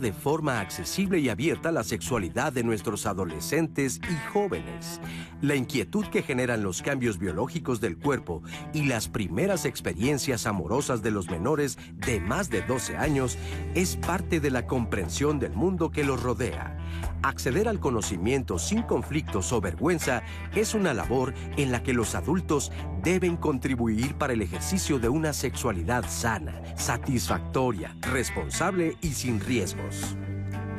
[0.00, 5.00] de forma accesible y abierta la sexualidad de nuestros adolescentes y jóvenes.
[5.40, 8.42] La inquietud que generan los cambios biológicos del cuerpo
[8.72, 13.38] y las primeras experiencias amorosas de los menores de más de 12 años
[13.74, 16.76] es parte de la comprensión del mundo que los rodea.
[17.22, 20.22] Acceder al conocimiento sin conflictos o vergüenza
[20.54, 22.70] es una labor en la que los adultos
[23.02, 30.16] deben contribuir para el ejercicio de una sexualidad sana, satisfactoria, responsable y sin riesgos.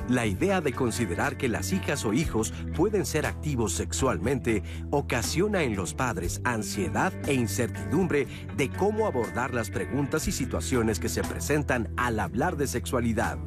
[0.08, 5.76] La idea de considerar que las hijas o hijos pueden ser activos sexualmente ocasiona en
[5.76, 8.26] los padres ansiedad e incertidumbre
[8.58, 13.38] de cómo abordar las preguntas y situaciones que se presentan al hablar de sexualidad.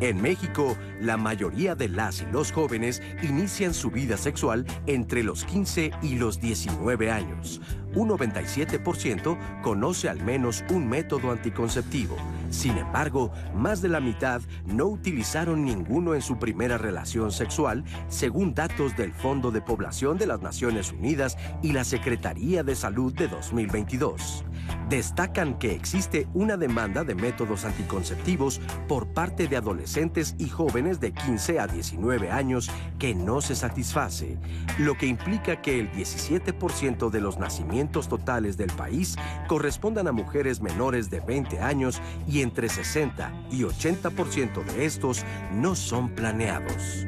[0.00, 5.44] En México, la mayoría de las y los jóvenes inician su vida sexual entre los
[5.44, 7.60] 15 y los 19 años.
[7.94, 12.16] Un 97% conoce al menos un método anticonceptivo.
[12.50, 18.54] Sin embargo, más de la mitad no utilizaron ninguno en su primera relación sexual, según
[18.54, 23.28] datos del Fondo de Población de las Naciones Unidas y la Secretaría de Salud de
[23.28, 24.44] 2022
[24.88, 31.12] destacan que existe una demanda de métodos anticonceptivos por parte de adolescentes y jóvenes de
[31.12, 34.38] 15 a 19 años que no se satisface,
[34.78, 39.16] lo que implica que el 17% de los nacimientos totales del país
[39.48, 45.74] correspondan a mujeres menores de 20 años y entre 60 y 80% de estos no
[45.74, 47.06] son planeados.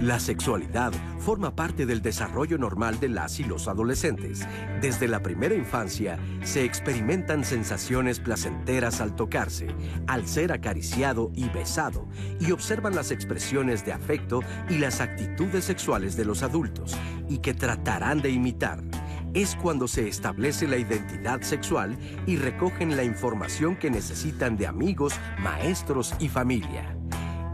[0.00, 4.46] La sexualidad forma parte del desarrollo normal de las y los adolescentes.
[4.80, 9.66] Desde la primera infancia se experimentan sensaciones placenteras al tocarse,
[10.06, 12.06] al ser acariciado y besado,
[12.38, 14.40] y observan las expresiones de afecto
[14.70, 16.96] y las actitudes sexuales de los adultos,
[17.28, 18.80] y que tratarán de imitar.
[19.34, 21.96] Es cuando se establece la identidad sexual
[22.26, 26.96] y recogen la información que necesitan de amigos, maestros y familia.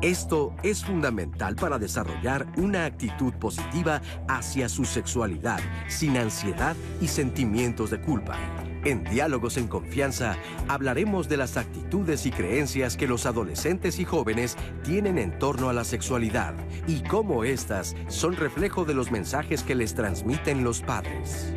[0.00, 7.90] Esto es fundamental para desarrollar una actitud positiva hacia su sexualidad, sin ansiedad y sentimientos
[7.90, 8.36] de culpa.
[8.84, 10.36] En Diálogos en Confianza
[10.68, 15.72] hablaremos de las actitudes y creencias que los adolescentes y jóvenes tienen en torno a
[15.72, 16.54] la sexualidad
[16.86, 21.54] y cómo éstas son reflejo de los mensajes que les transmiten los padres.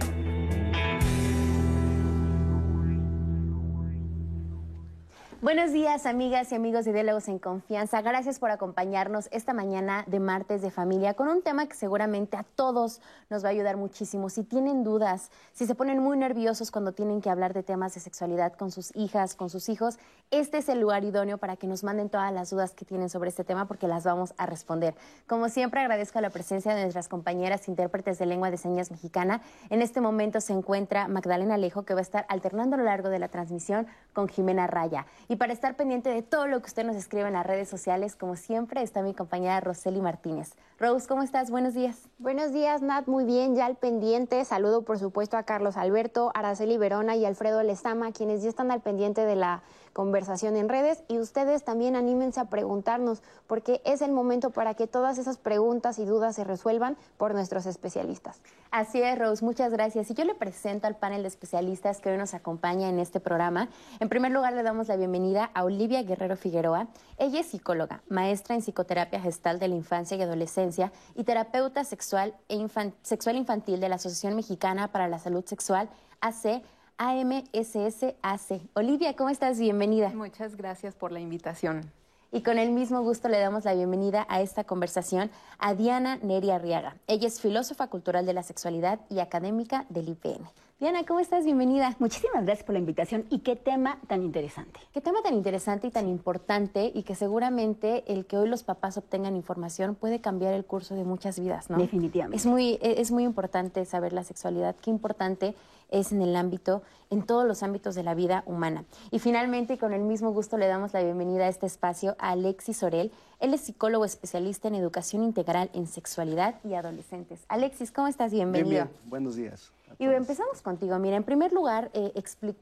[5.48, 8.02] Buenos días, amigas y amigos de Diálogos en Confianza.
[8.02, 12.44] Gracias por acompañarnos esta mañana de martes de familia con un tema que seguramente a
[12.44, 13.00] todos
[13.30, 14.30] nos va a ayudar muchísimo.
[14.30, 18.02] Si tienen dudas, si se ponen muy nerviosos cuando tienen que hablar de temas de
[18.02, 20.00] sexualidad con sus hijas, con sus hijos,
[20.32, 23.30] este es el lugar idóneo para que nos manden todas las dudas que tienen sobre
[23.30, 24.96] este tema porque las vamos a responder.
[25.28, 29.40] Como siempre, agradezco la presencia de nuestras compañeras intérpretes de lengua de señas mexicana.
[29.70, 33.08] En este momento se encuentra Magdalena Alejo, que va a estar alternando a lo largo
[33.08, 35.06] de la transmisión con Jimena Raya.
[35.38, 38.36] Para estar pendiente de todo lo que usted nos escribe en las redes sociales, como
[38.36, 40.54] siempre, está mi compañera Roseli Martínez.
[40.80, 41.50] Rose, ¿cómo estás?
[41.50, 42.08] Buenos días.
[42.18, 43.08] Buenos días, Nat.
[43.08, 44.44] Muy bien, ya al pendiente.
[44.46, 48.82] Saludo, por supuesto, a Carlos Alberto, Araceli Verona y Alfredo Lezama, quienes ya están al
[48.82, 49.64] pendiente de la
[49.98, 54.86] conversación en redes y ustedes también anímense a preguntarnos porque es el momento para que
[54.86, 58.40] todas esas preguntas y dudas se resuelvan por nuestros especialistas.
[58.70, 60.12] Así es, Rose, muchas gracias.
[60.12, 63.70] Y yo le presento al panel de especialistas que hoy nos acompaña en este programa.
[64.00, 66.90] En primer lugar, le damos la bienvenida a Olivia Guerrero Figueroa.
[67.18, 72.36] Ella es psicóloga, maestra en psicoterapia gestal de la infancia y adolescencia y terapeuta sexual,
[72.50, 72.64] e
[73.02, 75.90] sexual infantil de la Asociación Mexicana para la Salud Sexual,
[76.22, 76.62] AC
[76.98, 78.62] AMSSAC.
[78.74, 79.60] Olivia, ¿cómo estás?
[79.60, 80.10] Bienvenida.
[80.10, 81.92] Muchas gracias por la invitación.
[82.32, 86.50] Y con el mismo gusto le damos la bienvenida a esta conversación a Diana Neri
[86.50, 86.98] Arriaga.
[87.08, 90.50] Ella es filósofa cultural de la sexualidad y académica del IPN.
[90.80, 91.44] Diana, ¿cómo estás?
[91.44, 91.96] Bienvenida.
[91.98, 94.80] Muchísimas gracias por la invitación y qué tema tan interesante.
[94.94, 98.96] Qué tema tan interesante y tan importante y que seguramente el que hoy los papás
[98.96, 101.80] obtengan información puede cambiar el curso de muchas vidas, ¿no?
[101.80, 102.38] Definitivamente.
[102.38, 105.56] Es muy, es muy importante saber la sexualidad, qué importante
[105.90, 108.86] es en el ámbito, en todos los ámbitos de la vida humana.
[109.10, 112.34] Y finalmente, y con el mismo gusto, le damos la bienvenida a este espacio a
[112.34, 113.12] Alexis Orel.
[113.40, 117.46] Él es psicólogo especialista en educación integral en sexualidad y adolescentes.
[117.48, 118.32] Alexis, ¿cómo estás?
[118.32, 118.70] Bienvenido.
[118.70, 119.10] Bien, bien.
[119.10, 119.72] Buenos días.
[120.00, 120.98] Y empezamos contigo.
[121.00, 122.12] Mira, en primer lugar, eh,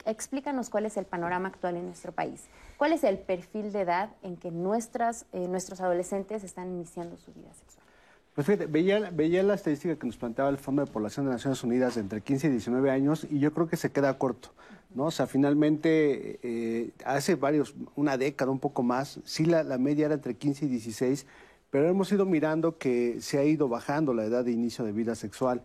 [0.05, 2.43] explícanos cuál es el panorama actual en nuestro país.
[2.77, 7.33] ¿Cuál es el perfil de edad en que nuestras, eh, nuestros adolescentes están iniciando su
[7.33, 7.85] vida sexual?
[8.33, 11.63] Pues fíjate, veía, veía la estadística que nos planteaba el Fondo de Población de Naciones
[11.63, 14.49] Unidas de entre 15 y 19 años y yo creo que se queda corto.
[14.93, 15.05] ¿no?
[15.05, 20.05] O sea, finalmente, eh, hace varios, una década, un poco más, sí la, la media
[20.05, 21.25] era entre 15 y 16,
[21.69, 25.15] pero hemos ido mirando que se ha ido bajando la edad de inicio de vida
[25.15, 25.61] sexual.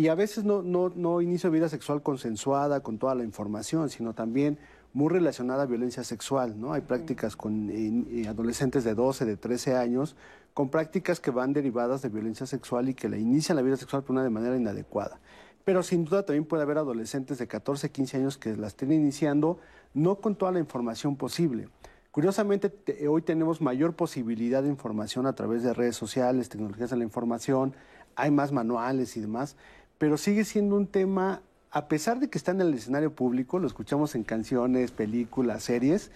[0.00, 4.14] Y a veces no, no, no inicio vida sexual consensuada con toda la información, sino
[4.14, 4.56] también
[4.94, 6.72] muy relacionada a violencia sexual, ¿no?
[6.72, 10.16] Hay prácticas con eh, adolescentes de 12, de 13 años,
[10.54, 14.02] con prácticas que van derivadas de violencia sexual y que la inician la vida sexual
[14.02, 15.20] por una de manera inadecuada.
[15.66, 19.58] Pero sin duda también puede haber adolescentes de 14, 15 años que la estén iniciando
[19.92, 21.68] no con toda la información posible.
[22.10, 22.72] Curiosamente,
[23.06, 27.74] hoy tenemos mayor posibilidad de información a través de redes sociales, tecnologías de la información,
[28.16, 29.56] hay más manuales y demás,
[30.00, 33.66] pero sigue siendo un tema, a pesar de que está en el escenario público, lo
[33.66, 36.10] escuchamos en canciones, películas, series,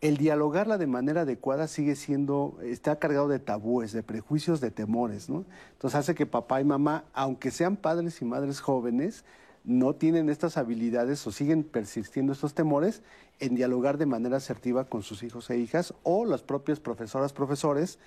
[0.00, 5.28] el dialogarla de manera adecuada sigue siendo, está cargado de tabúes, de prejuicios, de temores,
[5.28, 5.44] ¿no?
[5.72, 9.24] Entonces hace que papá y mamá, aunque sean padres y madres jóvenes,
[9.64, 13.02] no tienen estas habilidades o siguen persistiendo estos temores
[13.40, 17.98] en dialogar de manera asertiva con sus hijos e hijas o las propias profesoras, profesores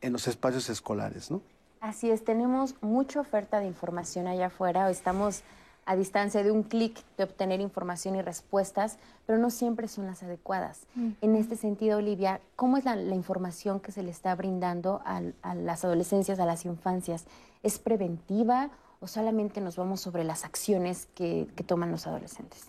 [0.00, 1.42] en los espacios escolares, ¿no?
[1.80, 5.42] Así es, tenemos mucha oferta de información allá afuera, estamos
[5.86, 10.22] a distancia de un clic de obtener información y respuestas, pero no siempre son las
[10.22, 10.82] adecuadas.
[11.22, 15.22] En este sentido, Olivia, ¿cómo es la, información que se le está brindando a,
[15.54, 17.24] las adolescencias, a las infancias?
[17.62, 18.68] ¿Es preventiva
[19.00, 22.66] o solamente nos vamos sobre las acciones que, toman los adolescentes?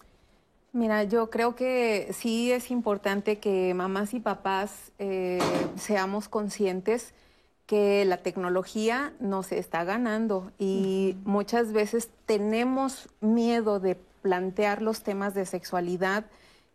[0.72, 5.40] Mira, yo creo que sí es importante que mamás y papás eh,
[5.76, 7.14] seamos conscientes
[7.70, 13.94] que la tecnología nos está ganando y muchas veces tenemos miedo de
[14.24, 16.26] plantear los temas de sexualidad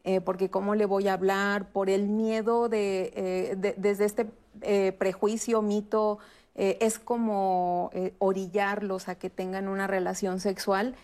[0.05, 4.27] eh, porque cómo le voy a hablar, por el miedo de, eh, desde este
[4.61, 6.21] eh, prejuicio, mito,
[6.55, 10.95] es como orillarlos a que tengan una relación sexual.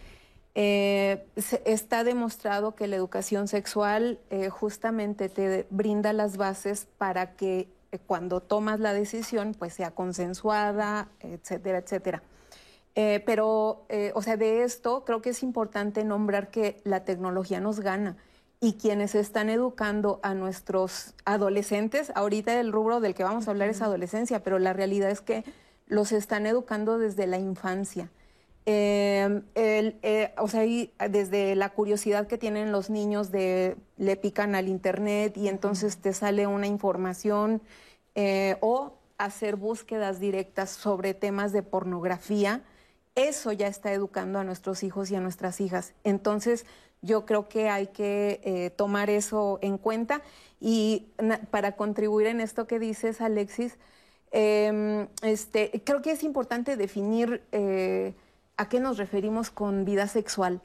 [0.54, 4.20] está demostrado que la educación sexual
[4.50, 7.66] justamente te brinda las bases para que
[8.06, 12.22] cuando tomas la decisión, pues sea consensuada, etcétera, etcétera.
[12.94, 17.60] Eh, pero, eh, o sea, de esto creo que es importante nombrar que la tecnología
[17.60, 18.16] nos gana
[18.60, 23.68] y quienes están educando a nuestros adolescentes, ahorita el rubro del que vamos a hablar
[23.68, 25.44] es adolescencia, pero la realidad es que
[25.86, 28.10] los están educando desde la infancia.
[28.66, 30.62] Em, eh, o sea,
[31.08, 36.12] desde la curiosidad que tienen los niños de le pican al internet y entonces te
[36.12, 37.62] sale una información
[38.14, 42.62] eh, o hacer búsquedas directas sobre temas de pornografía,
[43.14, 45.94] eso ya está educando a nuestros hijos y a nuestras hijas.
[46.04, 46.66] Entonces,
[47.02, 50.22] yo creo que hay que eh, tomar eso en cuenta
[50.60, 51.08] y
[51.50, 53.78] para contribuir en esto que dices, Alexis,
[54.32, 57.42] em, este, creo que es importante definir
[58.60, 60.60] a qué nos referimos con vida sexual,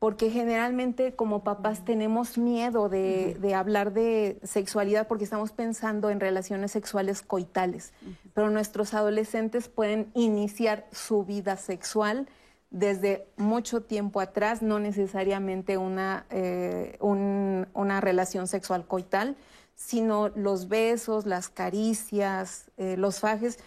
[0.00, 6.72] porque generalmente como papás tenemos miedo de, hablar de sexualidad porque estamos pensando en relaciones
[6.72, 7.92] sexuales coitales,
[8.34, 12.26] pero nuestros adolescentes pueden iniciar su vida sexual
[12.70, 19.36] desde mucho tiempo atrás, no necesariamente una, eh, una relación sexual coital,
[19.76, 23.60] sino los besos, las caricias, eh, los fajes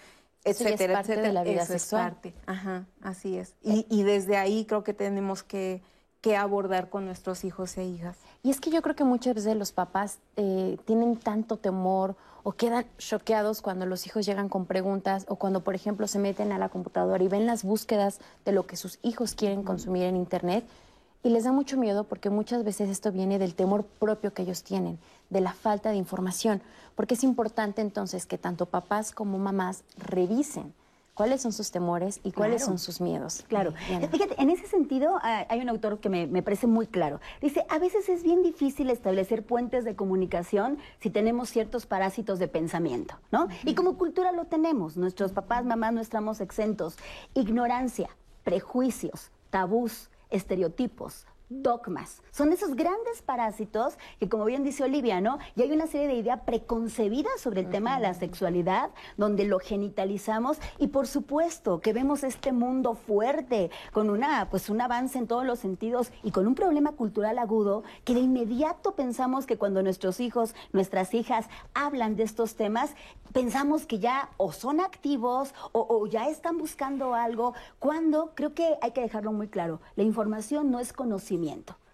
[0.49, 1.27] etcétera, etcétera.
[1.27, 2.07] De la vida Eso sexual.
[2.07, 2.33] Es parte.
[2.45, 3.55] Ajá, así es.
[3.61, 5.81] Y, y, desde ahí creo que tenemos que,
[6.21, 8.17] que, abordar con nuestros hijos e hijas.
[8.43, 12.53] Y es que yo creo que muchas veces los papás eh, tienen tanto temor o
[12.53, 16.57] quedan choqueados cuando los hijos llegan con preguntas o cuando, por ejemplo, se meten a
[16.57, 20.65] la computadora y ven las búsquedas de lo que sus hijos quieren consumir en Internet.
[21.21, 24.63] Y les da mucho miedo porque muchas veces esto viene del temor propio que ellos
[24.63, 24.99] tienen,
[25.29, 26.61] de la falta de información.
[26.95, 30.73] Porque es importante entonces que tanto papás como mamás revisen
[31.19, 33.43] cuáles son sus temores y cuáles son sus miedos.
[33.49, 33.73] Claro.
[34.09, 37.19] Fíjate, en ese sentido ah, hay un autor que me, parece muy claro.
[37.41, 42.47] Dice, a veces es bien difícil establecer puentes de comunicación si tenemos ciertos parásitos de
[42.47, 43.49] pensamiento, ¿no?
[43.65, 44.95] Y como cultura lo tenemos.
[44.95, 46.95] Nuestros papás, mamás no estamos exentos.
[47.33, 48.07] Ignorancia,
[48.45, 52.21] prejuicios, tabús, estereotipos, dogmas.
[52.31, 55.39] Son esos grandes parásitos que, como bien dice Olivia, ¿no?
[55.55, 59.59] Y hay una serie de ideas preconcebidas sobre el tema de la sexualidad, donde lo
[59.59, 65.27] genitalizamos y, por supuesto, que vemos este mundo fuerte, con una, pues, un avance en
[65.27, 69.81] todos los sentidos y con un problema cultural agudo, que de inmediato pensamos que cuando
[69.81, 72.93] nuestros hijos, nuestras hijas hablan de estos temas,
[73.33, 78.91] pensamos que ya o son activos o, ya están buscando algo, cuando creo que hay
[78.91, 81.38] que dejarlo muy claro, la información no es conocimiento.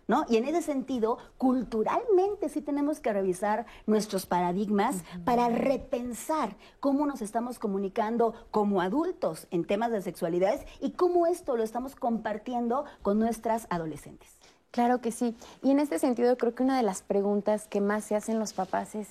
[0.08, 0.24] ¿No?
[0.30, 7.24] Y en ese sentido, culturalmente sí tenemos que revisar nuestros paradigmas para repensar cómo nos
[7.24, 13.18] estamos comunicando como adultos en temas de sexualidades y cómo esto lo estamos compartiendo con
[13.18, 14.30] nuestras adolescentes.
[14.70, 15.36] Claro que sí.
[15.64, 18.54] Y en este sentido, creo que una de las preguntas que más se hacen los
[18.54, 19.08] papás es,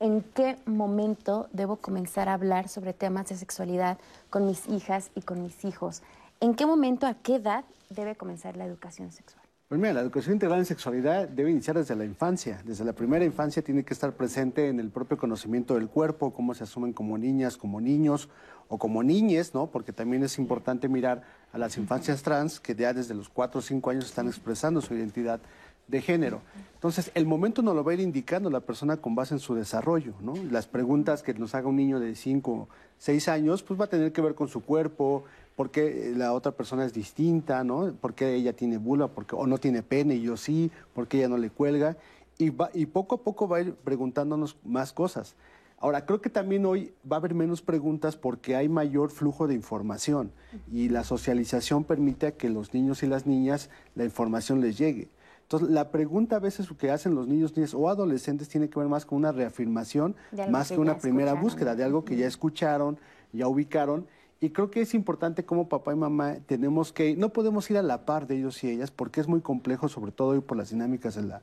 [0.00, 3.98] en qué momento debo comenzar a hablar sobre temas de sexualidad
[4.30, 6.02] con mis hijas y con mis hijos.
[6.40, 9.37] ¿En qué momento, a qué edad debe comenzar la educación sexual?
[9.68, 12.62] Pues mira, la educación integral en sexualidad debe iniciar desde la infancia.
[12.64, 16.54] Desde la primera infancia tiene que estar presente en el propio conocimiento del cuerpo, cómo
[16.54, 18.30] se asumen como niñas, como niños
[18.68, 19.66] o como niñes, ¿no?
[19.66, 21.22] Porque también es importante mirar
[21.52, 24.94] a las infancias trans que ya desde los 4 o 5 años están expresando su
[24.94, 25.38] identidad
[25.86, 26.40] de género.
[26.72, 29.54] Entonces, el momento nos lo va a ir indicando la persona con base en su
[29.54, 30.32] desarrollo, ¿no?
[30.50, 34.12] Las preguntas que nos haga un niño de 5, 6 años, pues va a tener
[34.12, 35.24] que ver con su cuerpo,
[35.58, 37.92] por qué la otra persona es distinta, ¿no?
[38.00, 41.18] Por qué ella tiene vulva, porque, o no tiene pene y yo sí, por qué
[41.18, 41.96] ella no le cuelga.
[42.38, 45.34] Y, va, y poco a poco va a ir preguntándonos más cosas.
[45.80, 49.54] Ahora, creo que también hoy va a haber menos preguntas porque hay mayor flujo de
[49.54, 50.30] información
[50.70, 55.08] y la socialización permite que los niños y las niñas la información les llegue.
[55.42, 58.88] Entonces, la pregunta a veces que hacen los niños, niñas o adolescentes tiene que ver
[58.88, 60.14] más con una reafirmación,
[60.50, 62.96] más que, una primera búsqueda de algo que ya escucharon,
[63.32, 64.06] ya ubicaron
[64.40, 67.82] y creo que es importante como papá y mamá tenemos que, no podemos ir a
[67.82, 70.70] la par de ellos y ellas porque es muy complejo, sobre todo hoy por las
[70.70, 71.42] dinámicas de la,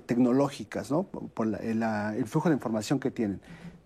[0.00, 1.04] tecnológicas, ¿no?
[1.04, 3.40] por el flujo de información que tienen.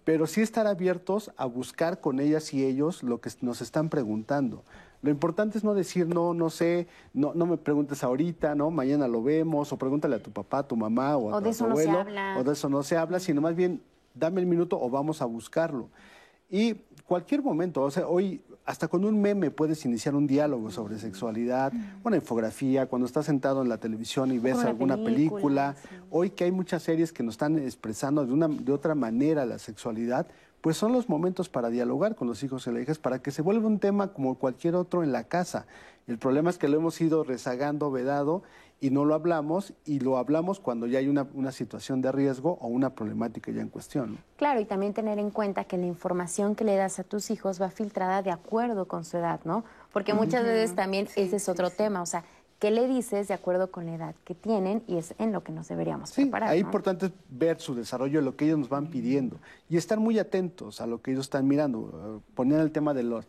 [0.05, 4.65] Pero sí estar abiertos a buscar con ellas y ellos lo que nos están preguntando.
[5.03, 8.71] Lo importante es no decir, no, no sé, no, no me preguntes ahorita, ¿no?
[8.71, 11.51] Mañana lo vemos, o pregúntale a tu papá, a tu mamá, o a o de
[11.51, 12.37] eso No se habla.
[12.39, 13.83] O de eso no se habla, sino más bien,
[14.15, 15.91] dame el minuto o vamos a buscarlo.
[16.49, 20.99] Y cualquier momento, o sea, hoy hasta con un meme puedes iniciar un diálogo sobre
[20.99, 25.77] sexualidad, una infografía, cuando estás sentado en la televisión y ves alguna película.
[26.11, 29.61] Hoy que hay muchas series que nos están expresando de, una, de otra manera la
[29.61, 30.27] sexualidad,
[30.61, 33.41] pues son los momentos para dialogar con los hijos y las hijas, para que se
[33.41, 35.67] vuelva un tema como cualquier otro en la casa.
[36.09, 38.43] El problema es que lo hemos ido rezagando, vedado,
[38.81, 42.59] y no lo hablamos, y lo hablamos cuando ya hay una, una situación de riesgo
[42.61, 44.19] o una problemática ya en cuestión.
[44.37, 47.61] Claro, y también tener en cuenta que la información que le das a tus hijos
[47.61, 49.65] va filtrada de acuerdo con su edad, ¿no?
[49.93, 52.25] Porque muchas veces también ese es otro tema, o sea,
[52.59, 55.53] qué le dices de acuerdo con la edad que tienen y es en lo que
[55.53, 56.55] nos deberíamos sí, preparar.
[56.55, 60.81] Es importante ver su desarrollo, lo que ellos nos van pidiendo y estar muy atentos
[60.81, 62.23] a lo que ellos están mirando.
[62.35, 63.27] Poner el tema de los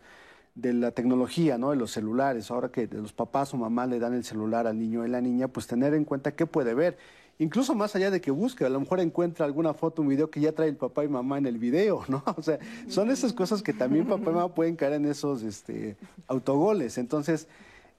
[0.60, 1.70] de la tecnología, ¿no?
[1.70, 2.50] De los celulares.
[2.50, 5.20] Ahora que los papás o mamá le dan el celular al niño o a la
[5.20, 6.98] niña, pues tener en cuenta qué puede ver.
[7.38, 10.40] Incluso más allá de que busque, a lo mejor encuentra alguna foto, un video que
[10.40, 12.24] ya trae el papá y mamá en el video, ¿no?
[12.36, 15.96] O sea, son esas cosas que también papá y mamá pueden caer en esos este,
[16.26, 16.98] autogoles.
[16.98, 17.46] Entonces,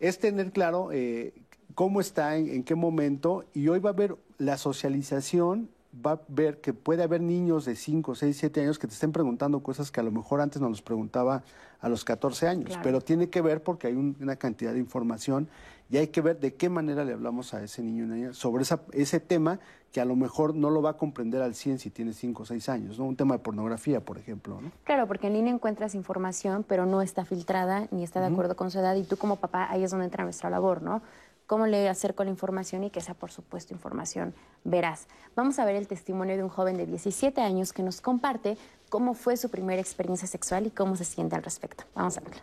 [0.02, 1.34] es tener claro eh,
[1.76, 5.70] cómo está, en, qué momento, y hoy va a haber la socialización,
[6.06, 9.12] va a ver que puede haber niños de 5, 6, 7 años que te estén
[9.12, 11.44] preguntando cosas que a lo mejor antes no nos preguntaba
[11.82, 15.48] a los 14 años, pero tiene que ver porque hay una cantidad de información
[15.90, 18.82] y hay que ver de qué manera le hablamos a ese niño niña sobre esa,
[18.92, 19.60] ese tema
[19.92, 22.46] que a lo mejor no lo va a comprender al 100 si tiene 5 o
[22.46, 23.06] 6 años, ¿no?
[23.06, 24.72] Un tema de pornografía, por ejemplo, ¿no?
[24.84, 28.70] Claro, porque en línea encuentras información, pero no está filtrada ni está de acuerdo con
[28.70, 31.02] su edad y tú como papá ahí es donde entra nuestra labor, ¿no?
[31.50, 35.08] Cómo le acerco la información y que sea, por supuesto, información veraz.
[35.36, 38.56] Vamos a ver el testimonio de un joven de 17 años que nos comparte
[38.90, 41.86] cómo fue su primera experiencia sexual y cómo se siente al respecto.
[41.96, 42.42] Vamos a verlo.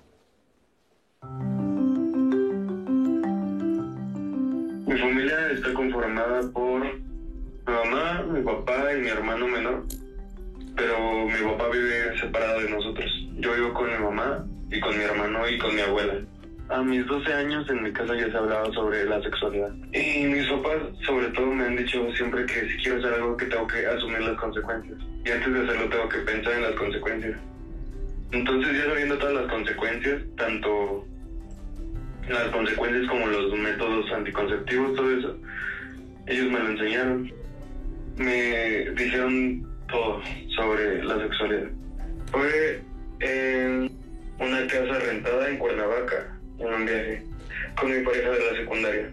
[4.89, 6.91] Mi familia está conformada por mi
[7.65, 9.87] mamá, mi papá y mi hermano menor.
[10.75, 13.09] Pero mi papá vive separado de nosotros.
[13.37, 16.27] Yo vivo con mi mamá y con mi hermano y con mi abuela.
[16.69, 19.73] A mis 12 años en mi casa ya se hablaba sobre la sexualidad.
[19.93, 23.47] Y mis papás sobre todo me han dicho siempre que si quiero hacer algo que
[23.47, 24.99] tengo que asumir las consecuencias.
[25.25, 27.39] Y antes de hacerlo tengo que pensar en las consecuencias.
[28.33, 31.07] Entonces ya sabiendo todas las consecuencias, tanto
[32.29, 35.37] las consecuencias como los métodos anticonceptivos, todo eso,
[36.27, 37.33] ellos me lo enseñaron.
[38.17, 40.21] Me dijeron todo
[40.57, 41.71] sobre la sexualidad.
[42.33, 42.83] Fue
[43.21, 43.93] en
[44.41, 49.13] una casa rentada en Cuernavaca, con mi pareja de la secundaria.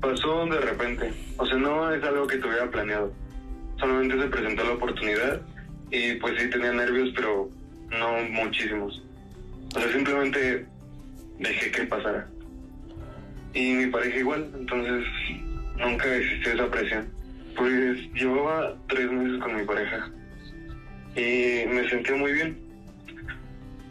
[0.00, 3.12] Pasó de repente, o sea, no es algo que tuviera planeado.
[3.78, 5.40] Solamente se presentó la oportunidad
[5.90, 7.48] y pues sí tenía nervios, pero
[7.90, 9.02] no muchísimos.
[9.74, 10.66] O sea, simplemente
[11.38, 12.28] dejé que pasara
[13.54, 15.04] y mi pareja igual, entonces
[15.78, 17.08] nunca existió esa presión.
[17.56, 20.10] Pues llevaba tres meses con mi pareja
[21.16, 22.58] y me sentía muy bien.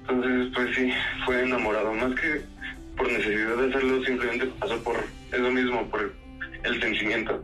[0.01, 0.89] Entonces, pues sí,
[1.25, 2.41] fue enamorado, más que
[2.97, 4.97] por necesidad de hacerlo, simplemente pasó por
[5.31, 6.11] eso mismo, por
[6.63, 7.43] el sentimiento.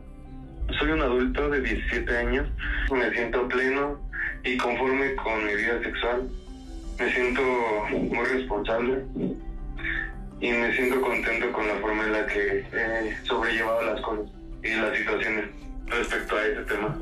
[0.80, 2.48] Soy un adulto de 17 años,
[2.92, 4.00] me siento pleno
[4.44, 6.30] y conforme con mi vida sexual.
[7.00, 7.42] Me siento
[7.92, 9.04] muy responsable
[10.40, 14.26] y me siento contento con la forma en la que he sobrellevado las cosas
[14.64, 15.46] y las situaciones
[15.88, 16.98] respecto a este tema.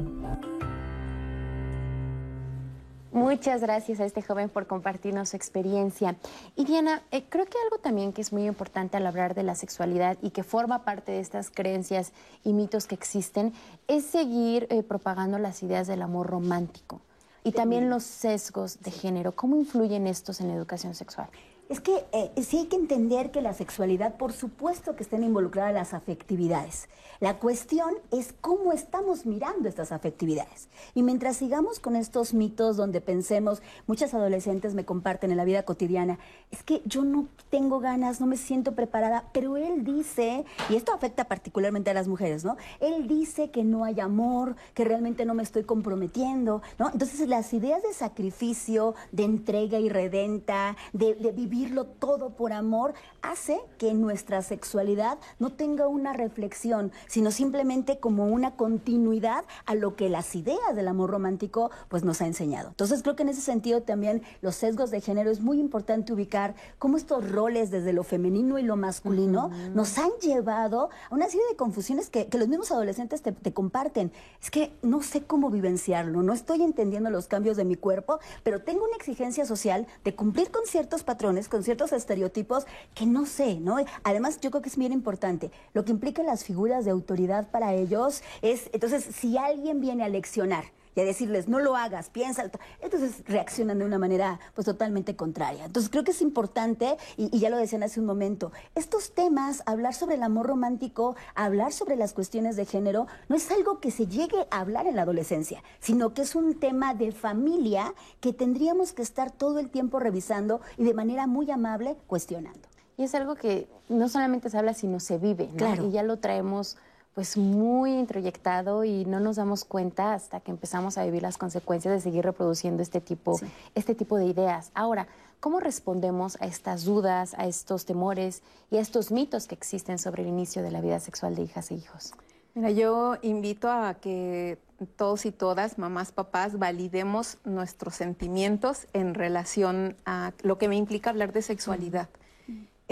[3.12, 6.16] Muchas gracias a este joven por compartirnos su experiencia.
[6.56, 9.56] Y Diana, eh, creo que algo también que es muy importante al hablar de la
[9.56, 12.14] sexualidad y que forma parte de estas creencias
[12.46, 13.54] y mitos que existen
[13.90, 17.02] es seguir eh, propagando las ideas del amor romántico
[17.44, 19.34] y también los sesgos de género.
[19.34, 21.28] ¿Cómo influyen estos en la educación sexual?
[21.72, 25.74] Es que eh, sí hay que entender que la sexualidad, por supuesto que estén involucradas
[25.74, 26.90] las afectividades.
[27.22, 30.68] La cuestión es cómo estamos mirando estas afectividades.
[30.96, 35.64] Y mientras sigamos con estos mitos donde pensemos, muchas adolescentes me comparten en la vida
[35.64, 36.20] cotidiana,
[36.52, 40.94] es que yo no tengo ganas, no me siento preparada, pero él dice, y esto
[40.94, 42.58] afecta particularmente a las mujeres, ¿no?
[42.82, 46.90] Él dice que no hay amor, que realmente no me estoy comprometiendo, ¿no?
[46.92, 51.61] Entonces las ideas de sacrificio, de entrega y redenta, de vivir
[52.00, 58.56] todo por amor, hace que nuestra sexualidad no tenga una reflexión, sino simplemente como una
[58.56, 62.70] continuidad a lo que las ideas del amor romántico pues nos ha enseñado.
[62.70, 66.56] Entonces creo que en ese sentido también los sesgos de género es muy importante ubicar
[66.80, 71.46] cómo estos roles desde lo femenino y lo masculino nos han llevado a una serie
[71.50, 74.12] de confusiones que, los mismos adolescentes te, te comparten.
[74.42, 78.62] Es que no sé cómo vivenciarlo, no estoy entendiendo los cambios de mi cuerpo, pero
[78.64, 82.66] tengo una exigencia social de cumplir con ciertos patrones, con ciertos estereotipos
[82.96, 83.78] que no sé, ¿no?
[84.04, 85.52] Además, yo creo que es bien importante.
[85.74, 90.10] Lo que implica las figuras de autoridad para ellos es, entonces, si alguien viene a
[90.10, 90.64] leccionar,
[90.96, 92.50] y a decirles, no lo hagas, piensa.
[92.82, 95.66] Entonces reaccionan de una manera pues totalmente contraria.
[95.66, 99.94] Entonces creo que es importante, y, ya lo decían hace un momento, estos temas, hablar
[99.94, 104.08] sobre el amor romántico, hablar sobre las cuestiones de género, no es algo que se
[104.08, 108.94] llegue a hablar en la adolescencia, sino que es un tema de familia que tendríamos
[108.94, 112.68] que estar todo el tiempo revisando y de manera muy amable cuestionando.
[112.98, 115.88] Y es algo que no solamente se habla, sino se vive, Claro.
[115.88, 116.78] Y ya lo traemos
[117.14, 121.94] pues muy introyectado y no nos damos cuenta hasta que empezamos a vivir las consecuencias
[121.94, 123.40] de seguir reproduciendo este tipo,
[123.76, 124.72] este tipo de ideas.
[124.74, 125.08] Ahora,
[125.40, 130.24] ¿cómo respondemos a estas dudas, a estos temores y a estos mitos que existen sobre
[130.24, 132.14] el inicio de la vida sexual de hijas e hijos?
[132.54, 134.58] Mira, yo invito a que
[134.96, 141.10] todos y todas, mamás, papás, validemos nuestros sentimientos en relación a lo que me implica
[141.10, 142.10] hablar de sexualidad.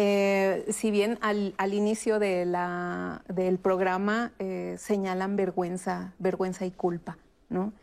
[0.01, 7.17] Eh, si bien al, inicio de la, del programa eh, señalan vergüenza, vergüenza y culpa,
[7.49, 7.73] ¿no?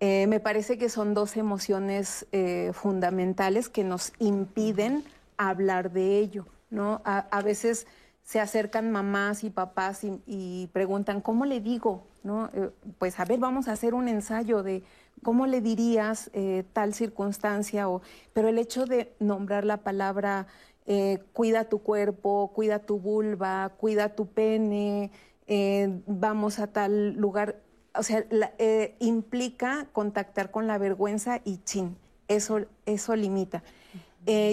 [0.00, 2.26] Eh, me parece que son dos emociones
[2.72, 5.04] fundamentales que nos impiden
[5.36, 7.02] hablar de ello, ¿no?
[7.04, 7.86] A, veces
[8.22, 12.06] se acercan mamás y papás y, preguntan, ¿cómo le digo?
[12.22, 12.50] ¿No?
[12.98, 14.82] pues a ver, vamos a hacer un ensayo de
[15.22, 16.30] cómo le dirías
[16.72, 18.00] tal circunstancia, o,
[18.32, 20.46] pero el hecho de nombrar la palabra
[20.90, 25.10] eh, cuida tu cuerpo, cuida tu vulva, cuida tu pene,
[25.46, 27.56] eh, vamos a tal lugar.
[27.94, 28.24] O sea,
[28.56, 33.62] eh, implica contactar con la vergüenza y chin, eso, eso limita.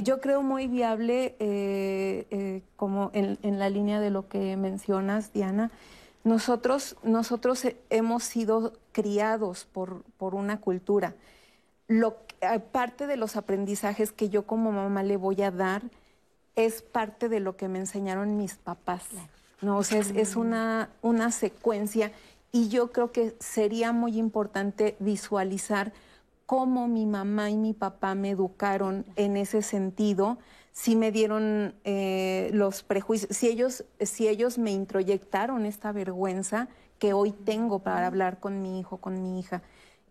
[0.04, 1.36] yo creo muy viable,
[2.76, 5.72] como en, la línea de lo que mencionas, Diana,
[6.26, 11.16] nosotros, nosotros hemos sido criados por, por una cultura.
[11.88, 12.18] Lo,
[12.74, 15.84] parte de los aprendizajes que yo como mamá le voy a dar
[16.56, 19.04] es parte de lo que me enseñaron mis papás.
[19.62, 19.78] ¿no?
[19.78, 22.12] O sea, es, una, una secuencia
[22.52, 25.94] y yo creo que sería muy importante visualizar
[26.46, 30.38] cómo mi mamá y mi papá me educaron en ese sentido,
[30.72, 36.68] si me dieron eh, los prejuicios, si ellos, si ellos me introyectaron esta vergüenza
[37.00, 39.62] que hoy tengo para hablar con mi hijo, con mi hija.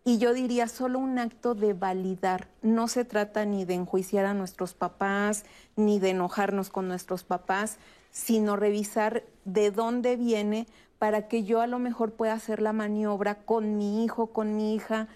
[0.07, 2.47] Y yo diría solo un acto de validar.
[2.61, 7.77] No se trata ni de enjuiciar a nuestros papás, ni de enojarnos con nuestros papás,
[8.11, 10.67] sino revisar de dónde viene
[10.99, 14.75] para que yo a lo mejor pueda hacer la maniobra con mi hijo, con mi
[14.75, 15.07] hija,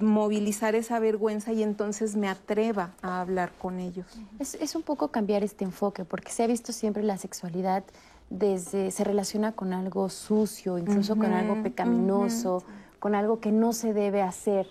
[0.00, 4.06] movilizar esa vergüenza y entonces me atreva a hablar con ellos.
[4.38, 7.84] Es, un poco cambiar este enfoque, porque se ha visto siempre la sexualidad
[8.30, 12.64] desde, se relaciona con algo sucio, incluso con algo pecaminoso
[13.02, 14.68] con algo que no se debe hacer.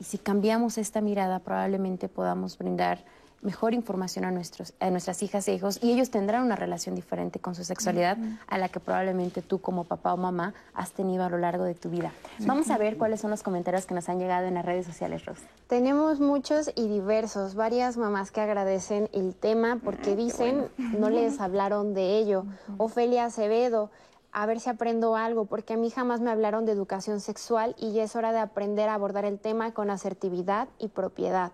[0.00, 3.04] Y si cambiamos esta mirada, probablemente podamos brindar
[3.42, 7.38] mejor información a, nuestros, a nuestras hijas e hijos y ellos tendrán una relación diferente
[7.38, 11.28] con su sexualidad a la que probablemente tú como papá o mamá has tenido a
[11.28, 12.12] lo largo de tu vida.
[12.40, 15.26] Vamos a ver cuáles son los comentarios que nos han llegado en las redes sociales,
[15.26, 15.38] Ros.
[15.66, 21.40] Tenemos muchos y diversos, varias mamás que agradecen el tema porque ah, dicen no les
[21.40, 22.46] hablaron de ello.
[22.78, 23.90] Ofelia Acevedo,
[24.36, 27.92] a ver si aprendo algo, porque a mí jamás me hablaron de educación sexual y
[27.92, 31.52] ya es hora de aprender a abordar el tema con asertividad y propiedad.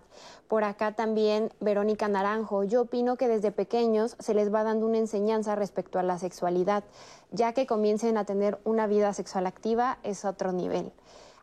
[0.49, 4.99] Por acá también Verónica Naranjo, yo opino que desde pequeños se les va dando una
[4.99, 6.83] enseñanza respecto a la sexualidad,
[7.31, 10.91] ya que comiencen a tener una vida sexual activa es otro nivel.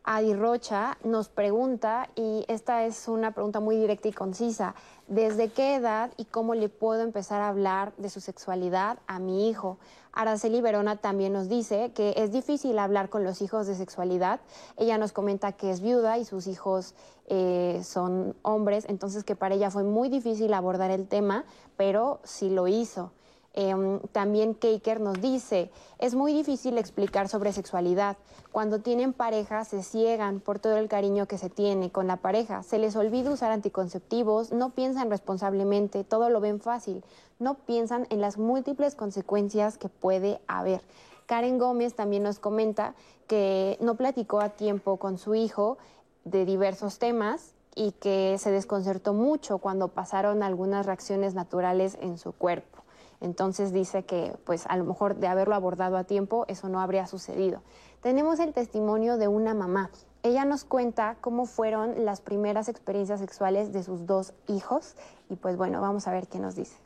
[0.04, 4.74] Adi Rocha nos pregunta, y esta es una pregunta muy directa y concisa,
[5.08, 9.50] ¿desde qué edad y cómo le puedo empezar a hablar de su sexualidad a mi
[9.50, 9.78] hijo?
[10.14, 14.40] Araceli Verona también nos dice que es difícil hablar con los hijos de sexualidad.
[14.78, 16.96] Ella nos comenta que es viuda y sus hijos
[17.28, 21.46] eh, son hombres, entonces que para ella fue muy difícil abordar el tema,
[21.78, 23.12] pero sí lo hizo.
[23.54, 28.18] Em, también Keiker nos dice, es muy difícil explicar sobre sexualidad.
[28.52, 32.64] Cuando tienen pareja se ciegan por todo el cariño que se tiene con la pareja.
[32.64, 37.04] Se les olvida usar anticonceptivos, no piensan responsablemente, todo lo ven fácil,
[37.40, 40.82] no piensan en las múltiples consecuencias que puede haber.
[41.26, 42.96] Karen Gómez también nos comenta
[43.28, 45.78] que no platicó a tiempo con su hijo
[46.24, 52.32] de diversos temas y que se desconcertó mucho cuando pasaron algunas reacciones naturales en su
[52.32, 52.79] cuerpo.
[53.22, 57.06] Entonces dice que pues a lo mejor de haberlo abordado a tiempo eso no habría
[57.06, 57.62] sucedido.
[58.02, 59.92] Tenemos el testimonio de una mamá.
[60.24, 64.96] Ella nos cuenta cómo fueron las primeras experiencias sexuales de sus dos hijos
[65.30, 66.78] y pues bueno, vamos a ver qué nos dice.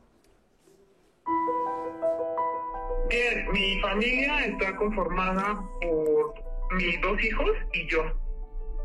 [3.09, 6.33] Bien, mi familia está conformada por
[6.75, 8.01] mis dos hijos y yo.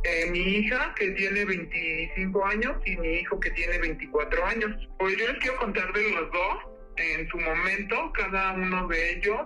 [0.04, 4.88] Eh, mi hija que tiene 25 años y mi hijo que tiene 24 años.
[4.98, 6.67] Pues yo les quiero contar de los dos
[6.98, 9.40] en su momento, cada uno de ellos,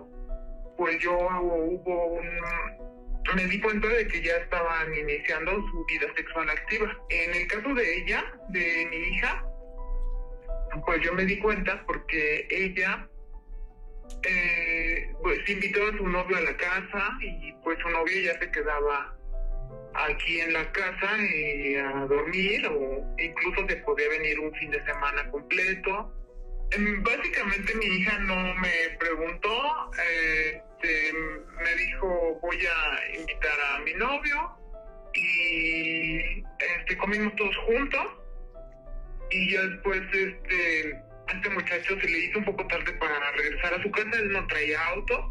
[0.77, 2.27] pues yo hubo un...
[3.37, 6.93] Me di cuenta de que ya estaban iniciando su vida sexual activa.
[7.09, 9.45] En el caso de ella, de mi hija,
[10.85, 13.09] pues yo me di cuenta porque ella
[14.25, 18.51] eh, pues invitó a su novio a la casa y pues su novio ya se
[18.51, 19.17] quedaba
[19.95, 24.85] aquí en la casa eh, a dormir o incluso se podía venir un fin de
[24.85, 26.12] semana completo
[26.79, 34.57] básicamente mi hija no me preguntó, este, me dijo voy a invitar a mi novio
[35.15, 36.19] y
[36.79, 38.07] este, comimos todos juntos
[39.31, 43.83] y ya después este, este muchacho se le hizo un poco tarde para regresar a
[43.83, 45.29] su casa, él no traía auto.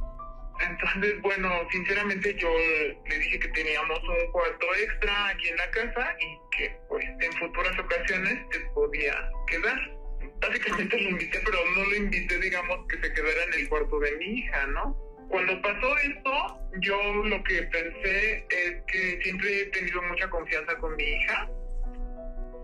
[0.59, 2.49] Entonces, bueno, sinceramente yo
[3.09, 7.33] le dije que teníamos un cuarto extra aquí en la casa y que pues en
[7.33, 9.15] futuras ocasiones te podía
[9.47, 10.00] quedar
[10.41, 14.11] básicamente lo invité, pero no lo invité, digamos, que se quedara en el cuarto de
[14.17, 14.97] mi hija, ¿no?
[15.29, 20.95] Cuando pasó esto, yo lo que pensé es que siempre he tenido mucha confianza con
[20.97, 21.49] mi hija.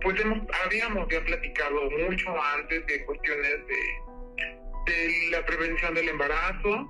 [0.02, 6.88] Pues hemos, habíamos ya platicado mucho antes de cuestiones de, la prevención del embarazo,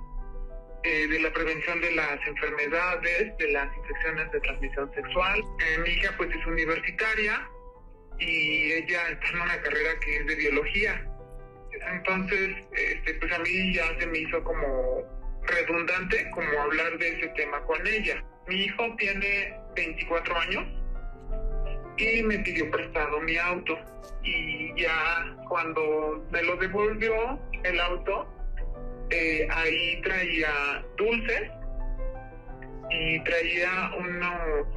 [0.84, 5.40] eh, de la prevención de las enfermedades, de las infecciones de transmisión sexual.
[5.40, 7.48] Eh, mi hija pues es universitaria,
[8.20, 11.08] y ella está en una carrera que es de biología.
[11.92, 15.04] Entonces, este, pues a mí ya se me hizo como
[15.44, 18.24] redundante como hablar de ese tema con ella.
[18.48, 20.66] Mi hijo tiene 24 años
[21.98, 23.78] y me pidió prestado mi auto
[24.24, 28.28] y ya cuando me lo devolvió el auto,
[29.10, 31.50] eh, ahí traía dulces
[32.90, 34.68] y traía unos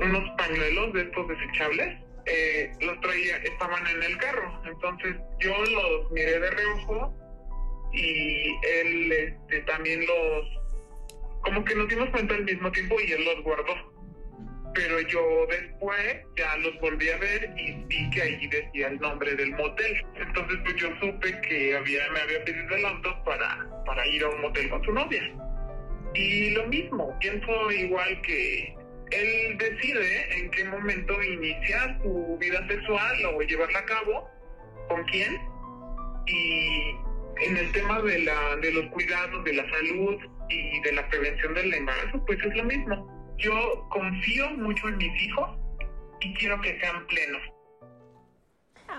[0.00, 4.62] unos pañuelos de estos desechables, eh, los traía, estaban en el carro.
[4.64, 7.14] Entonces yo los miré de reojo
[7.92, 8.48] y
[8.80, 10.46] él este, también los,
[11.42, 13.94] como que nos dimos cuenta al mismo tiempo y él los guardó.
[14.74, 19.34] Pero yo después ya los volví a ver y vi que ahí decía el nombre
[19.36, 20.04] del motel.
[20.16, 24.30] Entonces pues yo supe que había, me había pedido el auto para, para ir a
[24.30, 25.22] un motel con su novia.
[26.14, 28.74] Y lo mismo, pienso igual que
[29.14, 34.30] él decide en qué momento iniciar su vida sexual o llevarla a cabo,
[34.88, 35.40] con quién,
[36.26, 36.94] y
[37.46, 40.16] en el tema de, la, de los cuidados, de la salud
[40.48, 43.34] y de la prevención del embarazo, pues es lo mismo.
[43.38, 45.50] Yo confío mucho en mis hijos
[46.20, 47.42] y quiero que sean plenos.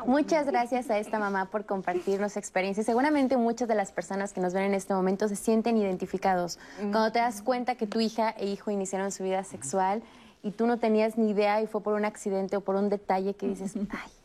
[0.06, 2.86] Muchas gracias a esta mamá por compartirnos experiencias.
[2.86, 6.60] Seguramente muchas de las personas que nos ven en este momento se sienten identificados.
[6.78, 10.04] Cuando te das cuenta que tu hija e hijo iniciaron su vida sexual
[10.44, 13.34] y tú no tenías ni idea y fue por un accidente o por un detalle
[13.34, 14.12] que dices, ay,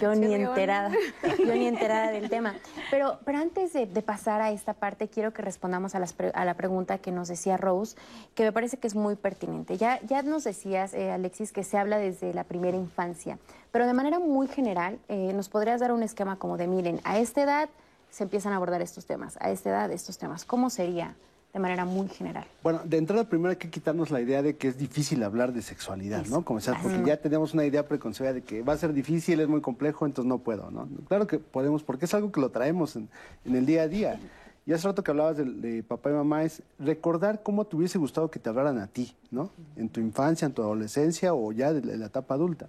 [0.00, 0.90] yo ni enterada,
[1.38, 2.54] yo ni enterada del tema.
[2.90, 7.12] Pero, pero antes de, pasar a esta parte, quiero que respondamos a, la pregunta que
[7.12, 7.96] nos decía Rose,
[8.34, 9.76] que me parece que es muy pertinente.
[9.76, 13.38] Ya, ya nos decías, eh, Alexis, que se habla desde la primera infancia,
[13.70, 17.18] pero de manera muy general, eh, ¿nos podrías dar un esquema como de, miren, a
[17.18, 17.68] esta edad
[18.10, 20.44] se empiezan a abordar estos temas, a esta edad estos temas?
[20.44, 21.14] ¿Cómo sería?
[21.58, 22.46] De manera muy general.
[22.62, 25.60] Bueno, de entrada primero hay que quitarnos la idea de que es difícil hablar de
[25.60, 26.44] sexualidad, ¿no?
[26.44, 29.60] Comenzar, porque ya tenemos una idea preconcebida de que va a ser difícil, es muy
[29.60, 30.88] complejo, entonces no puedo, ¿no?
[31.08, 33.08] Claro que podemos, porque es algo que lo traemos en,
[33.44, 34.20] el día a día.
[34.66, 38.30] Y hace rato que hablabas de, papá y mamá es recordar cómo te hubiese gustado
[38.30, 39.50] que te hablaran a ti, ¿no?
[39.76, 42.68] En tu infancia, en tu adolescencia o ya en la etapa adulta.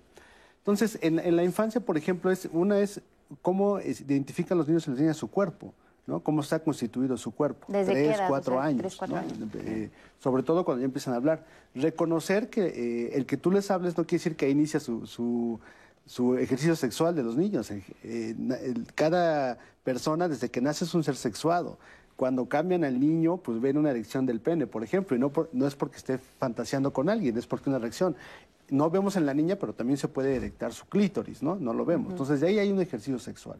[0.60, 3.02] Entonces, en, la infancia, por ejemplo, es, una es
[3.41, 5.73] cómo identifican los niños y las niñas su cuerpo.
[6.10, 6.19] ¿No?
[6.22, 7.67] Cómo está constituido su cuerpo.
[7.69, 9.00] Desde tres, cuatro años.
[9.54, 11.45] Eh, sobre todo cuando ya empiezan a hablar.
[11.76, 15.06] Reconocer que eh, el que tú les hables no quiere decir que inicia su,
[16.06, 17.72] su, ejercicio sexual de los niños.
[17.72, 18.36] Eh,
[18.95, 21.78] cada persona desde que nace es un ser sexuado.
[22.15, 25.67] Cuando cambian al niño, pues ven una erección del pene, por ejemplo, y no, no
[25.67, 28.17] es porque esté fantaseando con alguien, es porque una erección
[28.72, 31.56] no vemos en la niña, pero también se puede erectar su clítoris, ¿no?
[31.56, 32.12] No lo vemos.
[32.12, 33.60] Entonces, de ahí hay un ejercicio sexual.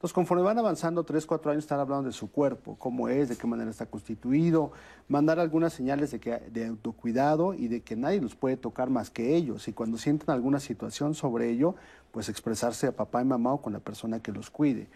[0.00, 3.36] Entonces, conforme van avanzando, tres, cuatro años, están hablando de su cuerpo, cómo es, de
[3.36, 4.72] qué manera está constituido,
[5.08, 9.10] mandar algunas señales de, que, de autocuidado y de que nadie los puede tocar más
[9.10, 9.68] que ellos.
[9.68, 11.74] Y cuando sienten alguna situación sobre ello,
[12.12, 14.88] pues expresarse a papá y mamá o con la persona que los cuide.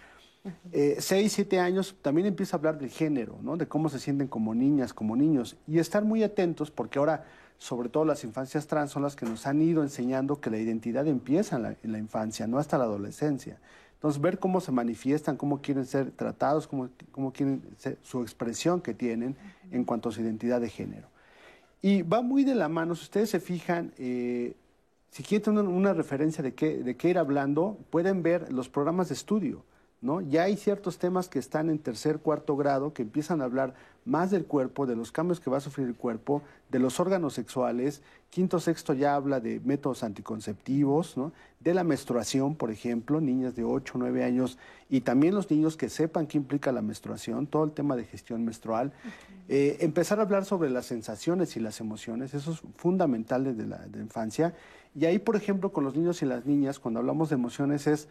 [0.73, 3.59] Eh, seis, siete años, también empieza a hablar del género, ¿no?
[3.59, 7.27] de cómo se sienten como niñas, como niños, y estar muy atentos porque ahora,
[7.59, 11.07] sobre todo las infancias trans, son las que nos han ido enseñando que la identidad
[11.07, 13.59] empieza en la, en la infancia, no hasta la adolescencia.
[14.05, 18.83] Entonces, ver cómo se manifiestan, cómo quieren ser tratados, cómo, cómo quieren ser, su expresión
[18.83, 19.35] que tienen
[19.71, 21.09] en cuanto a su identidad de género.
[21.81, 24.57] Y va muy de la mano, si ustedes se fijan, eh,
[25.11, 29.09] si quieren una, una referencia de qué, de qué ir hablando, pueden ver los programas
[29.09, 29.65] de estudio.
[30.03, 30.21] ¿no?
[30.21, 33.73] Ya hay ciertos temas que están en tercer, cuarto grado que empiezan a hablar
[34.05, 37.35] más del cuerpo, de los cambios que va a sufrir el cuerpo, de los órganos
[37.35, 38.03] sexuales.
[38.31, 41.33] Quinto, sexto ya habla de métodos anticonceptivos, ¿no?
[41.61, 44.59] de la menstruación, por ejemplo, niñas de 8, 9 años
[44.91, 48.45] y también los niños que sepan qué implica la menstruación, todo el tema de gestión
[48.45, 48.93] menstrual.
[49.49, 53.87] Eh, empezar a hablar sobre las sensaciones y las emociones, eso es fundamental desde la
[53.95, 54.55] infancia.
[54.95, 58.09] Y ahí, por ejemplo, con los niños y las niñas, cuando hablamos de emociones es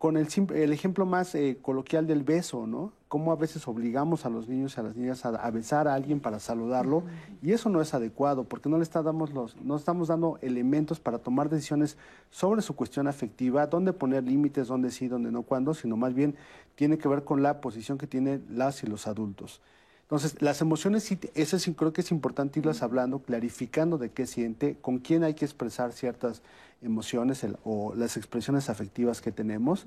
[0.00, 2.90] con el, el ejemplo más eh, coloquial del beso, ¿no?
[3.06, 6.20] Cómo a veces obligamos a los niños y a las niñas a, besar a alguien
[6.20, 7.02] para saludarlo
[7.42, 11.18] y eso no es adecuado porque no le estamos los, no estamos dando elementos para
[11.18, 11.98] tomar decisiones
[12.30, 16.34] sobre su cuestión afectiva, dónde poner límites, dónde sí, dónde no, cuándo, sino más bien
[16.76, 19.60] tiene que ver con la posición que tienen las y los adultos.
[20.04, 24.26] Entonces, las emociones, sí, eso sí, creo que es importante irlas hablando, clarificando de qué
[24.26, 26.42] siente, con quién hay que expresar ciertas
[26.82, 29.86] emociones o las expresiones afectivas que tenemos.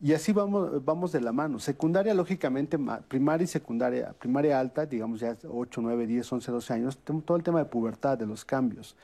[0.00, 1.58] Y así vamos, vamos de la mano.
[1.58, 6.98] Secundaria, lógicamente, primaria y secundaria, primaria alta, digamos ya 8, 9, 10, 11, 12 años,
[6.98, 8.96] todo el tema de pubertad, de los cambios.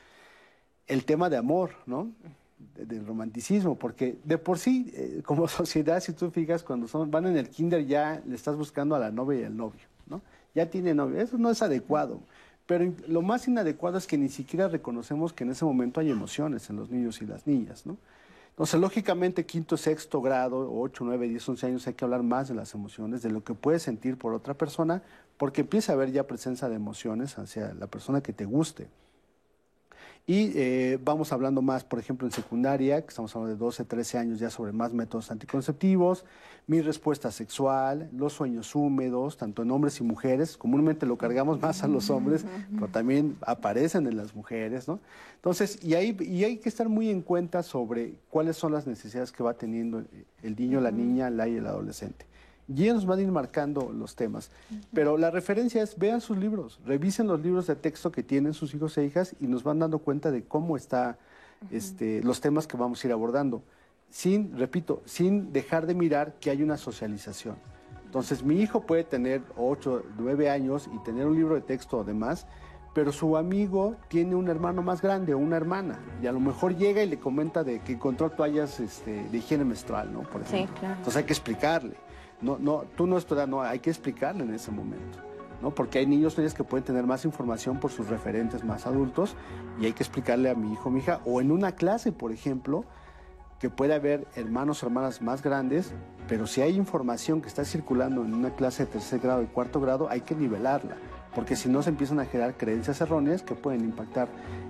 [0.87, 2.11] El tema de amor, ¿no?
[2.75, 7.27] del romanticismo, porque de por sí, eh, como sociedad, si tú fijas, cuando son, van
[7.27, 10.21] en el kinder ya le estás buscando a la novia y al novio, ¿no?
[10.55, 12.19] Ya tiene novio, eso no es adecuado.
[12.65, 16.69] Pero lo más inadecuado es que ni siquiera reconocemos que en ese momento hay emociones
[16.69, 17.97] en los niños y las niñas, ¿no?
[18.53, 22.53] Entonces, lógicamente, quinto, sexto grado, 8, 9, 10, 11 años, hay que hablar más de
[22.53, 25.01] las emociones, de lo que puedes sentir por otra persona,
[25.37, 28.89] porque empieza a haber ya presencia de emociones hacia la persona que te guste.
[30.25, 34.17] Y eh, vamos hablando más, por ejemplo, en secundaria, que estamos hablando de 12, 13
[34.17, 36.23] años ya sobre más métodos anticonceptivos,
[36.65, 41.83] mi respuesta sexual, los sueños húmedos, tanto en hombres y mujeres, comúnmente lo cargamos más
[41.83, 45.01] a los hombres, pero también aparecen en las mujeres, ¿no?
[45.35, 49.33] Entonces, y, hay, y hay que estar muy en cuenta sobre cuáles son las necesidades
[49.33, 50.05] que va teniendo
[50.41, 52.25] el niño, la niña, la y el adolescente
[52.67, 54.51] y ellos van a ir marcando los temas.
[54.93, 58.73] Pero la referencia es, vean sus libros, revisen los libros de texto que tienen sus
[58.73, 61.17] hijos e hijas y nos van dando cuenta de cómo están
[61.71, 63.63] este, los temas que vamos a ir abordando.
[64.09, 67.55] Sin, repito, sin dejar de mirar que hay una socialización.
[68.05, 72.03] Entonces, mi hijo puede tener 8, 9 años y tener un libro de texto o
[72.03, 72.45] demás,
[72.93, 76.75] pero su amigo tiene un hermano más grande o una hermana y a lo mejor
[76.77, 80.21] llega y le comenta de que encontró toallas este, de higiene menstrual, ¿no?
[80.21, 80.67] Por ejemplo.
[80.67, 80.95] Sí, claro.
[80.97, 81.95] Entonces hay que explicarle.
[82.43, 85.19] No, no, tú no estás, no, hay que explicarle en ese momento.
[85.61, 85.73] ¿no?
[85.73, 89.35] Porque hay niños que pueden tener más información por sus referentes más adultos
[89.79, 92.33] y hay que explicarle a mi hijo o mi hija, o en una clase, por
[92.33, 92.83] ejemplo,
[93.59, 95.93] que puede haber hermanos o hermanas más grandes,
[96.27, 99.79] pero si hay información que está circulando en una clase de tercer grado y cuarto
[99.79, 100.97] grado, hay que nivelarla
[101.35, 104.27] porque si no se empiezan a generar creencias erróneas que pueden impactar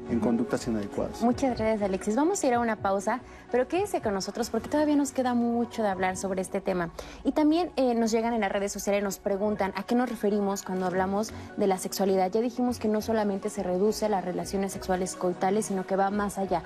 [0.10, 1.21] en conductas inadecuadas.
[1.21, 2.15] Muchas gracias, Alexis.
[2.15, 3.21] Vamos a ir a una pausa,
[3.52, 6.89] pero quédese con nosotros porque todavía nos queda mucho de hablar sobre este tema.
[7.23, 10.10] Y también eh, nos llegan en las redes sociales y nos preguntan a qué nos
[10.10, 12.32] referimos cuando hablamos de la sexualidad.
[12.32, 16.10] Ya dijimos que no solamente se reduce a las relaciones sexuales coitales, sino que va
[16.10, 16.63] más allá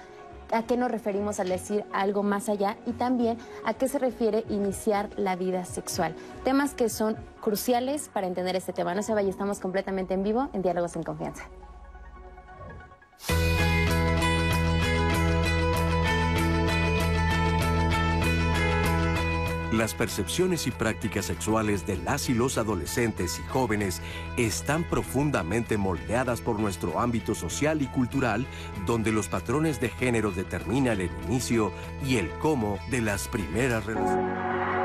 [0.51, 4.45] a qué nos referimos al decir algo más allá y también a qué se refiere
[4.49, 6.15] iniciar la vida sexual.
[6.43, 8.95] Temas que son cruciales para entender este tema.
[8.95, 11.43] No se vaya, estamos completamente en vivo en Diálogos en Confianza.
[19.77, 24.01] Las percepciones y prácticas sexuales de las y los adolescentes y jóvenes
[24.35, 28.47] están profundamente moldeadas por nuestro ámbito social y cultural,
[28.87, 31.71] donde los patrones de género determinan el inicio
[32.03, 34.76] y el cómo de las primeras relaciones.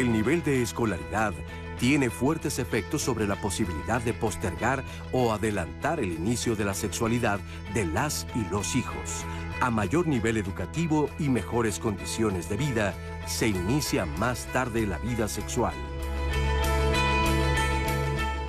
[0.00, 1.34] El nivel de escolaridad
[1.78, 4.82] tiene fuertes efectos sobre la posibilidad de postergar
[5.12, 7.38] o adelantar el inicio de la sexualidad
[7.74, 9.26] de las y los hijos.
[9.60, 12.94] A mayor nivel educativo y mejores condiciones de vida,
[13.26, 15.74] se inicia más tarde la vida sexual.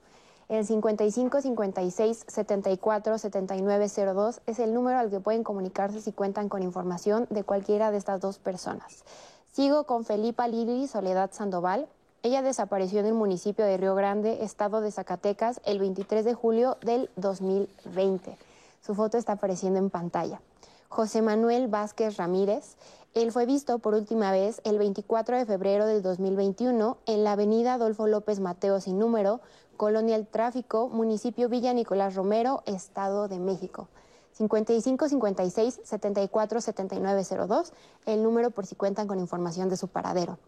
[0.48, 6.62] El 55 56 74 7902 es el número al que pueden comunicarse si cuentan con
[6.62, 9.02] información de cualquiera de estas dos personas.
[9.50, 11.88] Sigo con Felipa Lili Soledad Sandoval.
[12.22, 16.76] Ella desapareció en el municipio de Río Grande, estado de Zacatecas, el 23 de julio
[16.80, 18.38] del 2020.
[18.84, 20.42] Su foto está apareciendo en pantalla.
[20.88, 22.76] José Manuel Vázquez Ramírez.
[23.14, 27.74] Él fue visto por última vez el 24 de febrero del 2021 en la avenida
[27.74, 29.40] Adolfo López Mateo sin número,
[29.78, 33.88] Colonia El Tráfico, municipio Villa Nicolás Romero, Estado de México.
[34.32, 37.72] 55 56 74 7902,
[38.04, 40.38] el número por si cuentan con información de su paradero.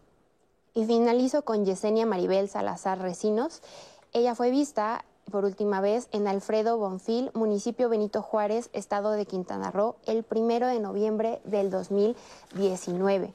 [0.75, 3.63] Y finalizo con Yesenia Maribel Salazar Recinos.
[4.13, 9.71] Ella fue vista por última vez en Alfredo Bonfil, municipio Benito Juárez, estado de Quintana
[9.71, 13.33] Roo, el primero de noviembre del 2019.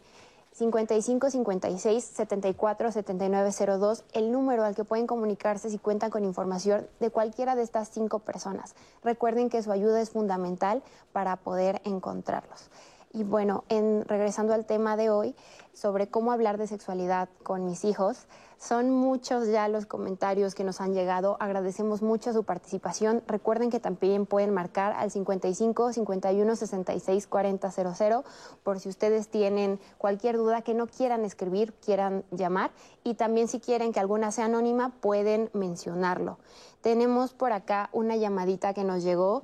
[0.53, 7.11] 55 56 74 7902, el número al que pueden comunicarse si cuentan con información de
[7.11, 8.75] cualquiera de estas cinco personas.
[9.03, 12.69] Recuerden que su ayuda es fundamental para poder encontrarlos.
[13.15, 15.35] Y bueno, en, regresando al tema de hoy,
[15.75, 18.27] sobre cómo hablar de sexualidad con mis hijos,
[18.63, 21.37] son muchos ya los comentarios que nos han llegado.
[21.41, 23.25] Agradecemos mucho su participación.
[23.27, 28.25] Recuerden que también pueden marcar al 55 51 66 40 00
[28.63, 32.71] por si ustedes tienen cualquier duda que no quieran escribir, quieran llamar.
[33.03, 36.39] Y también si quieren que alguna sea anónima, pueden mencionarlo.
[36.83, 39.43] Tenemos por acá una llamadita que nos llegó,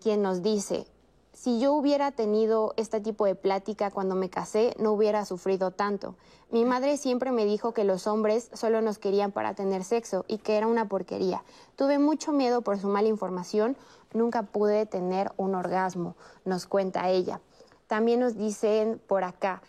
[0.00, 0.86] quien nos dice,
[1.34, 6.14] si yo hubiera tenido este tipo de plática cuando me casé, no hubiera sufrido tanto.
[6.50, 10.38] Mi madre siempre me dijo que los hombres solo nos querían para tener sexo y
[10.38, 11.42] que era una porquería.
[11.74, 13.76] Tuve mucho miedo por su mala información,
[14.12, 17.40] nunca pude tener un orgasmo, nos cuenta ella.
[17.88, 19.60] También nos dicen por acá,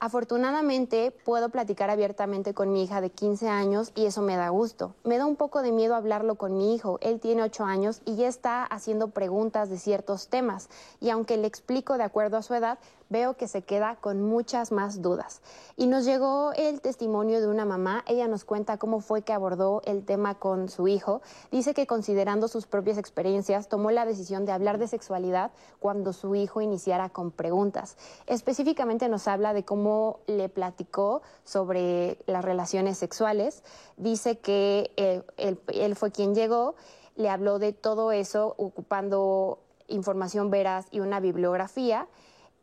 [0.00, 4.94] Afortunadamente puedo platicar abiertamente con mi hija de 15 años y eso me da gusto.
[5.02, 7.00] Me da un poco de miedo hablarlo con mi hijo.
[7.02, 10.68] Él tiene 8 años y ya está haciendo preguntas de ciertos temas
[11.00, 12.78] y aunque le explico de acuerdo a su edad,
[13.10, 15.40] veo que se queda con muchas más dudas.
[15.76, 19.82] Y nos llegó el testimonio de una mamá, ella nos cuenta cómo fue que abordó
[19.84, 21.22] el tema con su hijo.
[21.50, 26.34] Dice que considerando sus propias experiencias, tomó la decisión de hablar de sexualidad cuando su
[26.34, 27.96] hijo iniciara con preguntas.
[28.26, 33.62] Específicamente nos habla de cómo le platicó sobre las relaciones sexuales.
[33.96, 36.74] Dice que él, él fue quien llegó,
[37.16, 42.06] le habló de todo eso ocupando información veraz y una bibliografía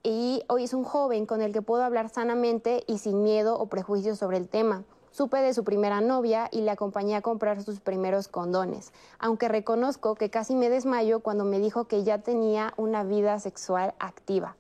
[0.06, 3.66] y hoy es un joven con el que puedo hablar sanamente y sin miedo o
[3.66, 4.84] prejuicios sobre el tema.
[5.10, 10.14] Supe de su primera novia y le acompañé a comprar sus primeros condones, aunque reconozco
[10.14, 14.56] que casi me desmayo cuando me dijo que ya tenía una vida sexual activa.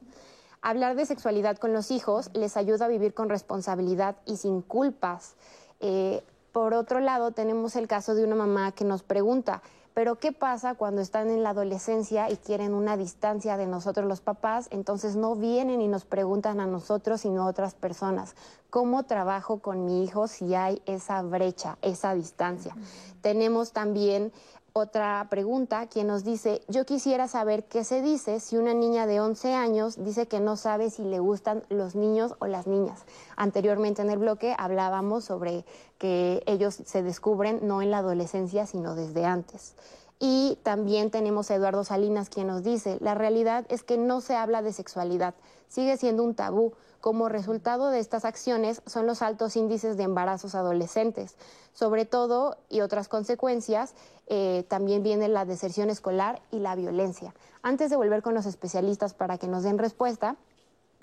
[0.63, 5.35] Hablar de sexualidad con los hijos les ayuda a vivir con responsabilidad y sin culpas.
[5.79, 6.23] Eh,
[6.53, 9.61] por otro lado, tenemos el caso de una mamá que nos pregunta,
[9.95, 14.19] pero ¿qué pasa cuando están en la adolescencia y quieren una distancia de nosotros los
[14.19, 14.67] papás?
[14.71, 18.35] Entonces no vienen y nos preguntan a nosotros, sino a otras personas.
[18.69, 22.75] ¿Cómo trabajo con mi hijo si hay esa brecha, esa distancia?
[23.21, 24.33] Tenemos también
[24.77, 29.21] otra pregunta, quien nos dice, yo quisiera saber qué se dice si una niña de
[29.21, 33.05] 11 años dice que no sabe si le gustan los niños o las niñas.
[33.37, 35.63] Anteriormente en el bloque hablábamos sobre
[35.97, 39.75] que ellos se descubren no en la adolescencia, sino desde antes.
[40.19, 44.35] Y también tenemos a Eduardo Salinas quien nos dice, la realidad es que no se
[44.35, 45.35] habla de sexualidad,
[45.69, 46.73] sigue siendo un tabú.
[47.05, 51.35] Como resultado de estas acciones son los altos índices de embarazos adolescentes.
[51.71, 53.93] Sobre todo, y otras consecuencias,
[54.25, 57.35] eh, también viene la deserción escolar y la violencia.
[57.61, 60.35] Antes de volver con los especialistas para que nos den respuesta,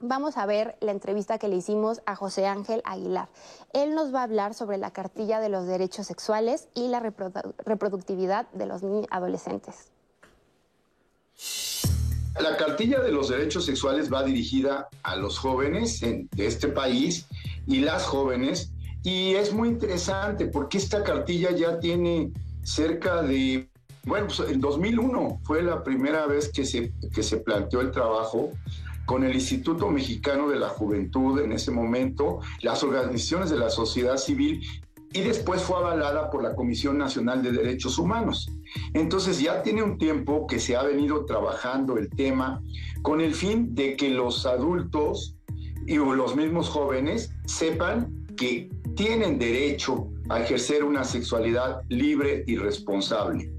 [0.01, 3.29] vamos a ver la entrevista que le hicimos a José Ángel Aguilar.
[3.73, 8.49] Él nos va a hablar sobre la cartilla de los derechos sexuales y la reproductividad
[8.55, 9.93] de los adolescentes.
[12.41, 17.27] La cartilla de los derechos sexuales va dirigida a los jóvenes de este país
[17.67, 18.73] y las jóvenes.
[19.03, 23.69] Y es muy interesante porque esta cartilla ya tiene cerca de,
[24.05, 28.51] bueno, pues en 2001 fue la primera vez que se, que se planteó el trabajo
[29.05, 34.17] con el Instituto Mexicano de la Juventud en ese momento, las organizaciones de la sociedad
[34.17, 34.63] civil
[35.13, 38.51] y después fue avalada por la Comisión Nacional de Derechos Humanos.
[38.95, 42.63] Entonces ya tiene un tiempo que se ha venido trabajando el tema
[43.03, 45.37] con el fin de que los adultos
[45.87, 53.53] y los mismos jóvenes sepan que tienen derecho a ejercer una sexualidad libre y responsable.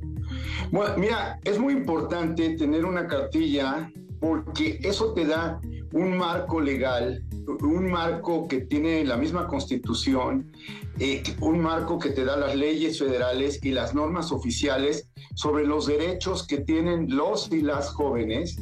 [0.72, 5.60] Bueno, mira, es muy importante tener una cartilla porque eso te da
[5.92, 10.52] un marco legal, un marco que tiene la misma constitución,
[11.00, 15.88] eh, un marco que te da las leyes federales y las normas oficiales sobre los
[15.88, 18.58] derechos que tienen los y las jóvenes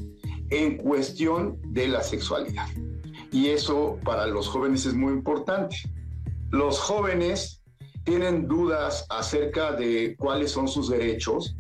[0.50, 2.68] en cuestión de la sexualidad.
[3.32, 5.78] Y eso para los jóvenes es muy importante.
[6.50, 7.62] Los jóvenes
[8.04, 11.56] tienen dudas acerca de cuáles son sus derechos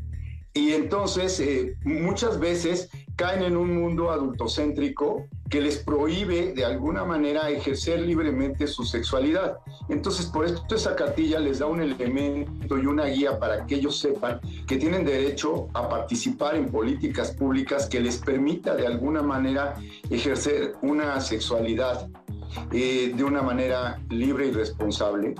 [0.53, 2.89] y entonces eh, muchas veces
[3.21, 9.59] caen en un mundo adultocéntrico que les prohíbe de alguna manera ejercer libremente su sexualidad.
[9.89, 13.99] Entonces, por esto esa cartilla les da un elemento y una guía para que ellos
[13.99, 19.75] sepan que tienen derecho a participar en políticas públicas que les permita de alguna manera
[20.09, 22.09] ejercer una sexualidad
[22.71, 25.35] eh, de una manera libre y responsable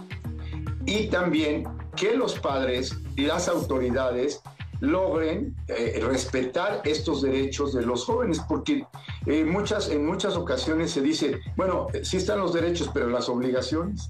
[0.86, 1.64] y también
[1.96, 4.44] que los padres y las autoridades
[4.82, 8.86] logren eh, respetar estos derechos de los jóvenes, porque
[9.26, 14.10] eh, muchas, en muchas ocasiones se dice, bueno, sí están los derechos, pero las obligaciones,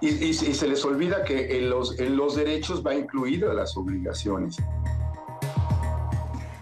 [0.00, 4.56] y, se les olvida que en los, en los derechos va incluidas las obligaciones.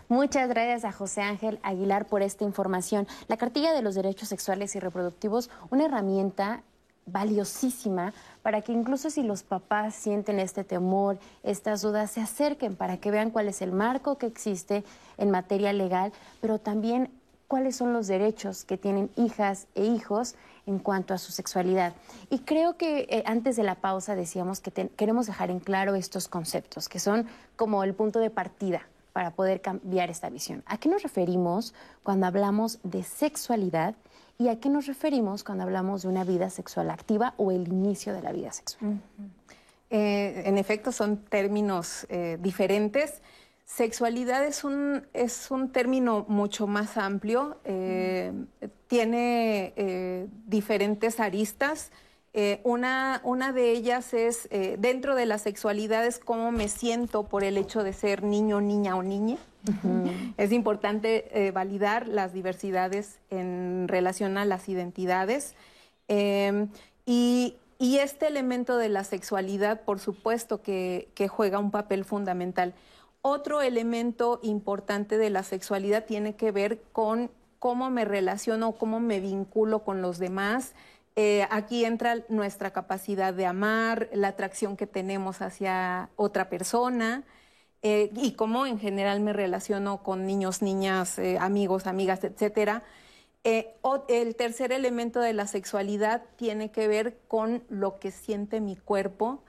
[0.08, 3.06] Muchas gracias a José Ángel Aguilar por esta información.
[3.28, 6.62] La cartilla de los derechos sexuales y reproductivos, una herramienta
[7.06, 8.12] valiosísima
[8.46, 13.10] para que incluso si los papás sienten este temor, estas dudas, se acerquen para que
[13.10, 14.84] vean cuál es el marco que existe
[15.18, 17.10] en materia legal, pero también
[17.48, 21.94] cuáles son los derechos que tienen hijas e hijos en cuanto a su sexualidad.
[22.30, 26.28] Y creo que eh, antes de la pausa decíamos que queremos dejar en claro estos
[26.28, 27.26] conceptos, que son
[27.56, 28.82] como el punto de partida
[29.12, 30.62] para poder cambiar esta visión.
[30.66, 31.74] ¿A qué nos referimos
[32.04, 33.96] cuando hablamos de sexualidad
[34.38, 38.12] ¿Y a qué nos referimos cuando hablamos de una vida sexual activa o el inicio
[38.12, 39.00] de la vida sexual?
[39.88, 43.22] Eh, en efecto, son términos eh, diferentes.
[43.64, 48.32] Sexualidad es un, es un término mucho más amplio, eh,
[48.86, 51.90] tiene diferentes aristas.
[52.64, 57.56] Una, una, de ellas es, dentro de la sexualidad, es cómo me siento por el
[57.56, 59.38] hecho de ser niño, niña o niña.
[60.36, 65.54] Es importante eh, validar las diversidades en relación a las identidades.
[66.08, 66.68] Em,
[67.04, 72.74] y, este elemento de la sexualidad, por supuesto, que, juega un papel fundamental.
[73.22, 79.20] Otro elemento importante de la sexualidad tiene que ver con cómo me relaciono, cómo me
[79.20, 80.74] vinculo con los demás.
[81.18, 87.24] Eh, aquí entra nuestra capacidad de amar, la atracción que tenemos hacia otra persona.
[87.82, 92.82] Eh, y cómo en general me relaciono con niños, niñas, eh, amigos, amigas, etcétera.
[93.44, 99.44] El tercer elemento de la sexualidad tiene que ver con lo que siente mi cuerpo,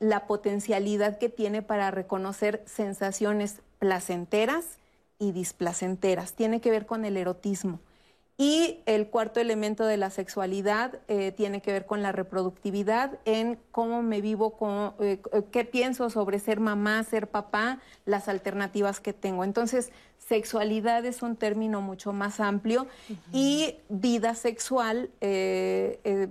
[0.00, 4.78] la potencialidad que tiene para reconocer sensaciones placenteras
[5.20, 6.32] y displacenteras.
[6.32, 7.78] Tiene que ver con el erotismo.
[8.40, 13.58] Y el cuarto elemento de la sexualidad eh, tiene que ver con la reproductividad, en
[13.70, 15.20] cómo me vivo, con, eh,
[15.50, 19.44] qué pienso sobre ser mamá, ser papá, las alternativas que tengo.
[19.44, 22.86] Entonces, sexualidad es un término mucho más amplio
[23.30, 26.30] y vida sexual, eh,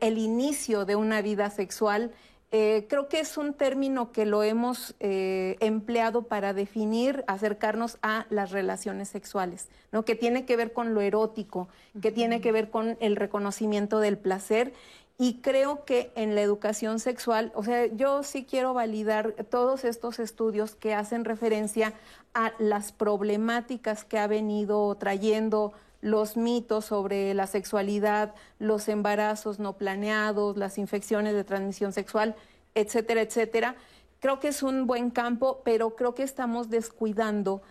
[0.00, 2.10] el, inicio de una vida sexual
[2.54, 8.26] eh, creo que es un término que lo hemos eh, empleado para definir, acercarnos a
[8.28, 10.04] las relaciones sexuales, ¿no?
[10.04, 11.68] que tiene que ver con lo erótico,
[12.02, 14.74] que tiene que ver con el reconocimiento del placer.
[15.16, 20.18] Y creo que en la educación sexual, o sea, yo sí quiero validar todos estos
[20.18, 21.94] estudios que hacen referencia
[22.34, 25.72] a las problemáticas que ha venido trayendo
[26.02, 32.34] los mitos sobre la sexualidad, los embarazos no planeados, las infecciones de transmisión sexual,
[32.74, 33.76] etcétera, etcétera.
[34.18, 37.62] Creo que es un buen campo, pero creo que estamos descuidando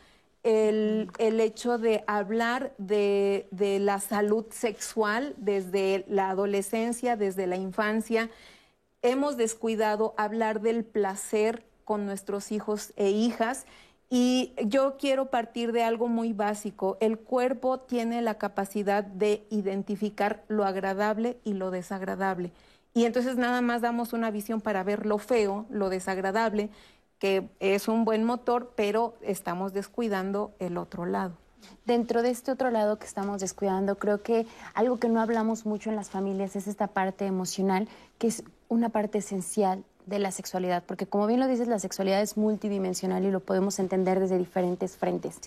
[0.43, 8.29] el, hecho de hablar de, de, la salud sexual desde la adolescencia, desde la infancia.
[9.01, 13.65] Hemos descuidado hablar del placer con nuestros hijos e hijas
[14.13, 16.97] y yo quiero partir de algo muy básico.
[16.99, 22.51] El cuerpo tiene la capacidad de identificar lo agradable y lo desagradable.
[22.93, 26.69] Y entonces nada más damos una visión para ver lo feo, lo desagradable,
[27.19, 31.37] que es un buen motor, pero estamos descuidando el otro lado.
[31.85, 35.89] Dentro de este otro lado que estamos descuidando, creo que algo que no hablamos mucho
[35.89, 37.87] en las familias es esta parte emocional,
[38.17, 42.21] que es una parte esencial de la sexualidad, porque como bien lo dices, la sexualidad
[42.21, 45.39] es multidimensional y lo podemos entender desde diferentes frentes.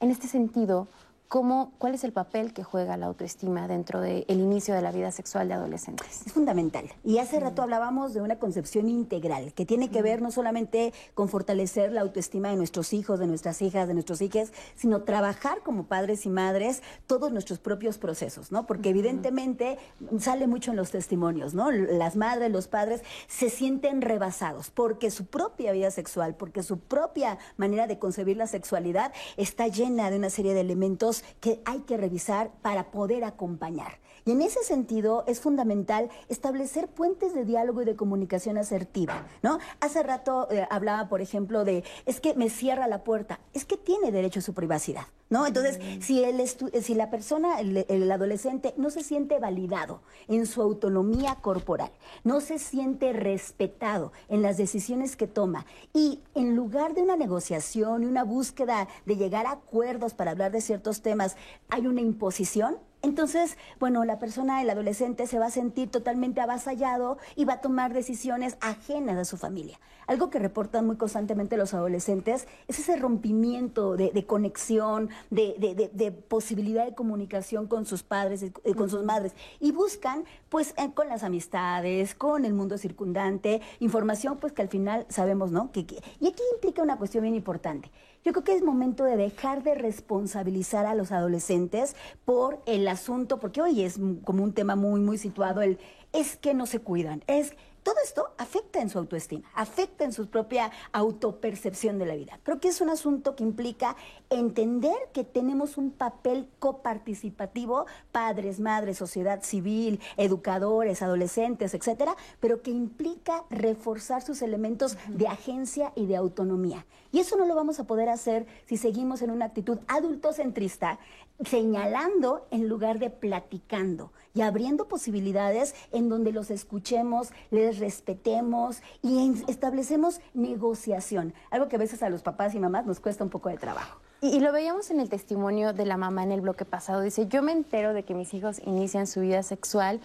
[0.00, 0.88] En este sentido,
[1.28, 5.10] ¿Cómo, ¿Cuál es el papel que juega la autoestima dentro del inicio de la vida
[5.10, 6.22] sexual de adolescentes?
[6.26, 6.88] Es fundamental.
[7.02, 11.28] Y hace rato hablábamos de una concepción integral que tiene que ver no solamente con
[11.28, 15.86] fortalecer la autoestima de nuestros hijos, de nuestras hijas, de nuestros hijos, sino trabajar como
[15.86, 18.66] padres y madres todos nuestros propios procesos, ¿no?
[18.66, 19.78] Porque evidentemente
[20.20, 21.72] sale mucho en los testimonios, ¿no?
[21.72, 27.38] Las madres, los padres se sienten rebasados porque su propia vida sexual, porque su propia
[27.56, 31.96] manera de concebir la sexualidad está llena de una serie de elementos que hay que
[31.96, 33.98] revisar para poder acompañar.
[34.24, 39.58] Y en ese sentido es fundamental establecer puentes de diálogo y de comunicación asertiva, ¿no?
[39.80, 43.76] Hace rato eh, hablaba, por ejemplo, de es que me cierra la puerta, es que
[43.76, 45.46] tiene derecho a su privacidad, ¿no?
[45.46, 46.00] Entonces, mm.
[46.00, 51.90] si, el si la persona, el, adolescente, no se siente validado en su autonomía corporal,
[52.22, 58.02] no se siente respetado en las decisiones que toma y en lugar de una negociación
[58.02, 61.36] y una búsqueda de llegar a acuerdos para hablar de ciertos temas,
[61.68, 67.18] hay una imposición, entonces, bueno, la persona, el adolescente, se va a sentir totalmente avasallado
[67.36, 69.78] y va a tomar decisiones ajenas a su familia.
[70.06, 76.94] Algo que reportan muy constantemente los adolescentes es ese rompimiento de, conexión, de, posibilidad de
[76.94, 79.32] comunicación con sus padres, y eh, con sus madres.
[79.60, 84.68] Y buscan, pues, eh, con las amistades, con el mundo circundante, información, pues, que al
[84.68, 85.70] final sabemos, ¿no?
[85.74, 87.90] y aquí implica una cuestión bien importante.
[88.24, 91.94] Yo creo que es momento de dejar de responsabilizar a los adolescentes
[92.24, 95.78] por el asunto, porque hoy es como un tema muy, muy situado, el
[96.14, 97.52] es que no se cuidan, es
[97.84, 102.40] todo esto afecta en su autoestima, afecta en su propia autopercepción de la vida.
[102.42, 103.94] Creo que es un asunto que implica
[104.30, 112.70] entender que tenemos un papel coparticipativo, padres, madres, sociedad civil, educadores, adolescentes, etcétera, pero que
[112.70, 116.86] implica reforzar sus elementos de agencia y de autonomía.
[117.12, 120.98] Y eso no lo vamos a poder hacer si seguimos en una actitud adultocentrista,
[121.44, 129.32] señalando en lugar de platicando y abriendo posibilidades en donde los escuchemos, les respetemos y
[129.46, 133.48] establecemos negociación, algo que a veces a los papás y mamás nos cuesta un poco
[133.48, 134.00] de trabajo.
[134.20, 137.02] Y, lo veíamos en el testimonio de la mamá en el bloque pasado.
[137.02, 140.00] Dice, yo me entero de que mis hijos inician su vida sexual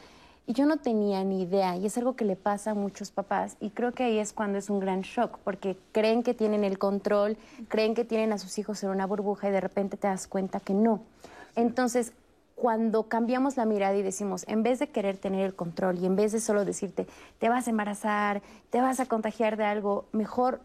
[0.46, 1.78] y yo no tenía ni idea.
[1.78, 3.56] Y es algo que le pasa a muchos papás.
[3.62, 6.78] Y creo que ahí es cuando es un gran shock, porque creen que tienen el
[6.78, 7.38] control,
[7.70, 10.60] creen que tienen a sus hijos en una burbuja y de repente te das cuenta
[10.60, 11.02] que no.
[11.56, 12.12] Entonces,
[12.60, 16.18] cuando cambiamos la mirada y decimos, en vez de querer tener el control y en
[16.18, 17.08] vez de solo decirte,
[17.40, 20.60] te vas a embarazar, te vas a contagiar de algo, mejor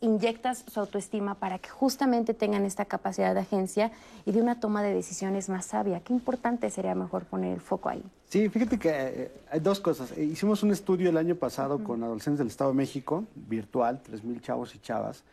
[0.00, 3.90] inyectas su autoestima para que justamente tengan esta capacidad de agencia
[4.26, 6.00] y de una toma de decisiones más sabia.
[6.00, 8.04] Qué importante sería mejor poner el foco ahí.
[8.28, 10.16] Sí, fíjate que eh, hay dos cosas.
[10.16, 14.74] Hicimos un estudio el año pasado con adolescentes del Estado de México, virtual, 3.000 chavos
[14.74, 15.24] y chavas,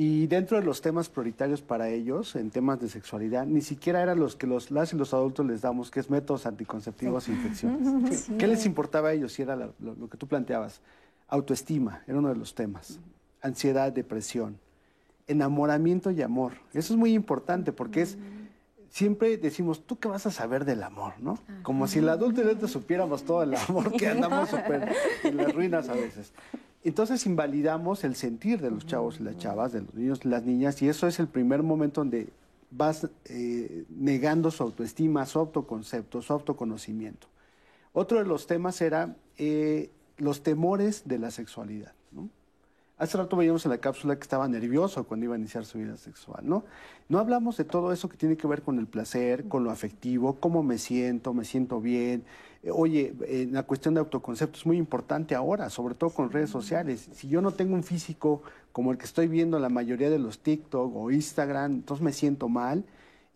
[0.00, 4.20] y dentro de los temas prioritarios para ellos, en temas de sexualidad, ni siquiera eran
[4.20, 8.30] los que los, las y los adultos les damos, que es métodos anticonceptivos e infecciones.
[8.38, 10.82] ¿Qué les importaba a ellos si era lo, que tú planteabas?
[11.26, 13.00] Autoestima, era uno de los temas.
[13.42, 14.60] Ansiedad, depresión,
[15.26, 16.52] enamoramiento y amor.
[16.74, 18.18] Eso es muy importante porque es
[18.90, 21.40] siempre decimos, ¿tú qué vas a saber del amor, no?
[21.64, 24.94] Como si el adulto y te supiéramos todo el amor que andamos súper
[25.24, 26.32] en las ruinas a veces.
[26.88, 30.42] Entonces invalidamos el sentir de los chavos y las chavas, de los niños y las
[30.42, 32.30] niñas, y eso es el primer momento donde
[32.70, 37.26] vas eh, negando su autoestima, su autoconcepto, su autoconocimiento.
[37.92, 41.92] Otro de los temas era eh, los temores de la sexualidad.
[42.98, 45.96] Hace rato veíamos en la cápsula que estaba nervioso cuando iba a iniciar su vida
[45.96, 46.64] sexual, ¿no?
[47.08, 50.40] No hablamos de todo eso que tiene que ver con el placer, con lo afectivo,
[50.40, 52.24] cómo me siento, me siento bien.
[52.64, 56.50] Eh, oye, en la cuestión de autoconcepto es muy importante ahora, sobre todo con redes
[56.50, 57.08] sociales.
[57.12, 58.42] Si yo no tengo un físico
[58.72, 62.12] como el que estoy viendo en la mayoría de los TikTok o Instagram, entonces me
[62.12, 62.84] siento mal.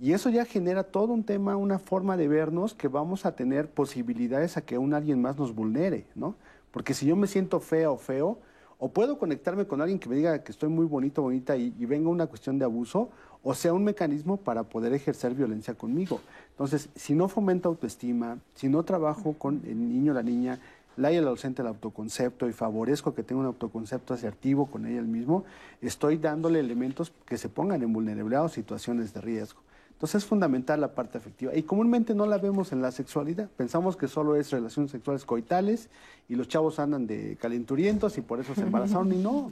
[0.01, 3.71] Y eso ya genera todo un tema, una forma de vernos que vamos a tener
[3.71, 6.35] posibilidades a que un alguien más nos vulnere, ¿no?
[6.73, 8.41] Porque si yo me siento fea o feo,
[8.85, 12.09] o puedo conectarme con alguien que me diga que estoy muy bonito, bonita y, venga
[12.09, 13.11] una cuestión de abuso,
[13.45, 16.21] o sea un mecanismo para poder ejercer violencia conmigo.
[16.51, 20.59] Entonces, si no fomento autoestima, si no trabajo con el niño o la niña,
[20.97, 25.01] la y el adolescente el autoconcepto y favorezco que tenga un autoconcepto asertivo con ella
[25.03, 25.45] mismo,
[25.81, 29.61] estoy dándole elementos que se pongan en vulnerabilidad o situaciones de riesgo.
[30.03, 31.55] Entonces es fundamental la parte afectiva.
[31.55, 33.49] Y comúnmente no la vemos en la sexualidad.
[33.57, 35.91] Pensamos que solo es relaciones sexuales coitales
[36.29, 39.13] y los chavos andan de calenturientos y por eso se embarazaron.
[39.13, 39.49] y no.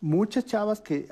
[0.00, 1.06] Muchas chavas que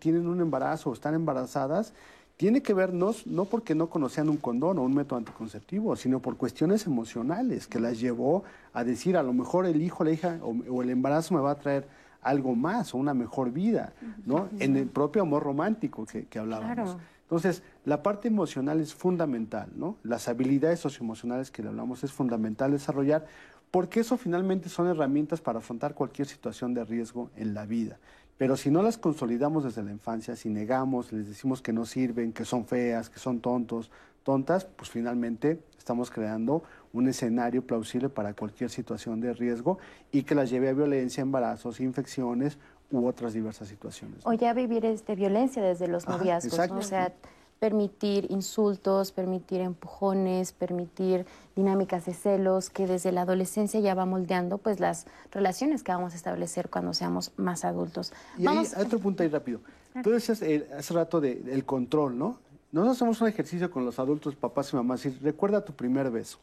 [0.00, 1.92] tienen un embarazo o están embarazadas
[2.36, 6.36] tiene que ver no, porque no conocían un condón o un método anticonceptivo, sino por
[6.36, 8.42] cuestiones emocionales que las llevó
[8.72, 11.58] a decir a lo mejor el hijo, la hija o, el embarazo me va a
[11.60, 11.86] traer
[12.22, 13.92] algo más o una mejor vida,
[14.26, 14.48] ¿no?
[14.58, 16.96] En el propio amor romántico que, que hablábamos.
[17.30, 19.96] Entonces, la parte emocional es fundamental, ¿no?
[20.02, 23.26] Las habilidades socioemocionales que le hablamos es fundamental desarrollar
[23.70, 27.98] porque eso finalmente son herramientas para afrontar cualquier situación de riesgo en la vida.
[28.36, 32.32] Pero si no las consolidamos desde la infancia, si negamos, les decimos que no sirven,
[32.32, 33.90] que son feas, que son tontos,
[34.22, 36.62] tontas, pues finalmente estamos creando
[36.92, 39.78] un escenario plausible para cualquier situación de riesgo
[40.10, 42.58] y que las lleve a violencia, embarazos, infecciones
[42.90, 44.20] u otras diversas situaciones.
[44.24, 47.12] O ya vivir este, violencia desde los noviazgos, o sea,
[47.60, 54.58] permitir insultos, permitir empujones, permitir dinámicas de celos, que desde la adolescencia ya va moldeando
[54.58, 58.12] pues las relaciones que vamos a establecer cuando seamos más adultos.
[58.38, 58.74] Y vamos...
[58.76, 59.60] otro punto ahí rápido.
[60.02, 62.38] Tú decías eh, hace rato del control, ¿no?
[62.72, 66.38] Nosotros hacemos un ejercicio con los adultos, papás y mamás, y recuerda tu primer beso.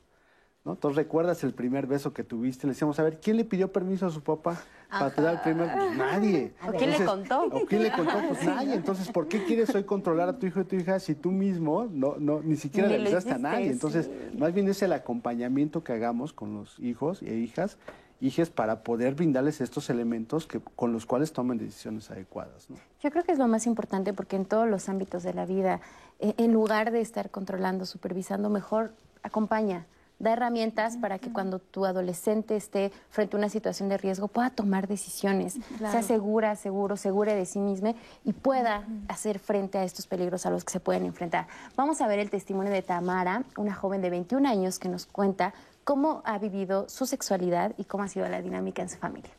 [0.67, 0.73] ¿No?
[0.73, 4.05] Entonces recuerdas el primer beso que tuviste, le decíamos, a ver, ¿quién le pidió permiso
[4.05, 5.87] a su papá para te dar el primer beso?
[5.87, 6.53] Pues nadie.
[6.67, 7.43] ¿O quién le contó?
[7.45, 8.13] ¿O quién le contó?
[8.27, 8.73] Pues nadie.
[8.73, 11.87] Entonces, ¿por qué quieres hoy controlar a tu hijo y tu hija si tú mismo
[11.89, 13.71] no, no, ni siquiera le avisaste a nadie?
[13.71, 17.77] Entonces, más bien es el acompañamiento que hagamos con los hijos e hijas
[18.19, 22.67] hijas para poder brindarles estos elementos que, con los cuales tomen decisiones adecuadas.
[22.99, 25.81] Yo creo que es lo más importante porque en todos los ámbitos de la vida,
[26.19, 28.91] e, en lugar de estar controlando, supervisando, mejor
[29.21, 29.85] acompaña
[30.19, 34.49] da herramientas para que cuando tu adolescente esté frente a una situación de riesgo pueda
[34.49, 37.93] tomar decisiones, sea segura, seguro, segura de sí misma
[38.23, 41.47] y pueda hacer frente a estos peligros a los que se pueden enfrentar.
[41.75, 45.53] Vamos a ver el testimonio de Tamara, una joven de 21 años que nos cuenta
[45.83, 49.31] cómo ha vivido su sexualidad y cómo ha sido la dinámica en su familia.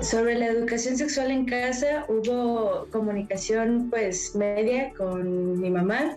[0.00, 6.16] Sobre la educación sexual en casa hubo comunicación pues media con mi mamá,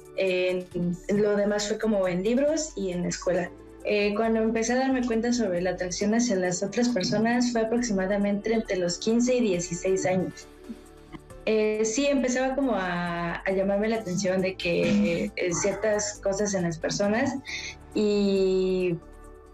[1.09, 3.49] lo demás fue como en libros y en la escuela.
[3.85, 8.53] Eh, cuando empecé a darme cuenta sobre la atracción hacia las otras personas fue aproximadamente
[8.53, 10.47] entre los 15 y 16 años.
[11.45, 16.63] Eh, sí, empezaba como a, a, llamarme la atención de que eh, ciertas cosas en
[16.63, 17.33] las personas
[17.95, 18.95] y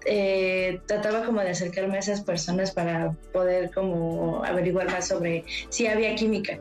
[0.05, 5.87] eh, trataba como de acercarme a esas personas para poder como averiguar más sobre si
[5.87, 6.59] había química.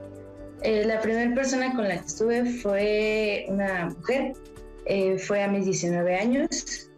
[0.62, 4.32] Eh, la primera persona con la que estuve fue una mujer,
[4.86, 6.90] eh, fue a mis 19 años,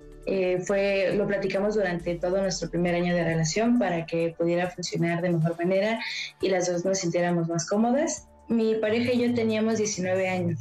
[0.66, 5.30] fue, lo platicamos durante todo nuestro primer año de relación para que pudiera funcionar de
[5.30, 6.00] mejor manera
[6.40, 8.26] y las dos nos sintiéramos más cómodas.
[8.48, 10.58] Mi pareja y yo teníamos 19 años.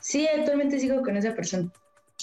[0.00, 1.68] Sí, actualmente sigo con esa persona.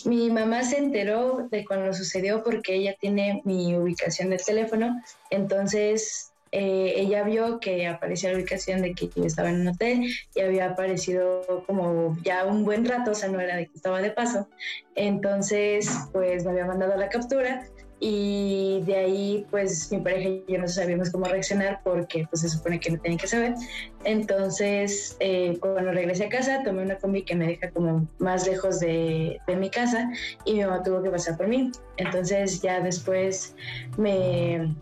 [0.06, 6.34] Mi mamá se enteró de cuando sucedió porque ella tiene mi ubicación del teléfono, entonces
[6.56, 10.40] eh, ella vio que aparecía la ubicación de que yo estaba en un hotel y
[10.40, 14.12] había aparecido como ya un buen rato, o sea, no era de que estaba de
[14.12, 14.48] paso.
[14.94, 17.66] Entonces, pues me había mandado la captura
[18.00, 22.50] y de ahí pues mi pareja y yo no sabíamos cómo reaccionar porque pues se
[22.50, 23.56] supone que no tenían que saber.
[24.04, 28.80] Entonces eh, cuando regresé a casa tomé una combi que me deja como más lejos
[28.80, 30.10] de, de, mi casa
[30.46, 31.72] y mi mamá tuvo que pasar por mí.
[31.98, 33.56] Entonces ya después
[33.98, 34.76] me,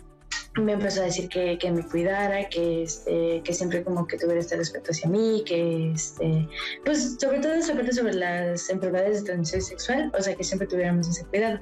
[0.55, 4.41] me empezó a decir que, que me cuidara, que, este, que siempre como que tuviera
[4.41, 6.47] este respeto hacia mí, que, este,
[6.83, 11.07] pues sobre todo sobre, sobre las enfermedades de transmisión sexual, o sea, que siempre tuviéramos
[11.07, 11.59] ese cuidado.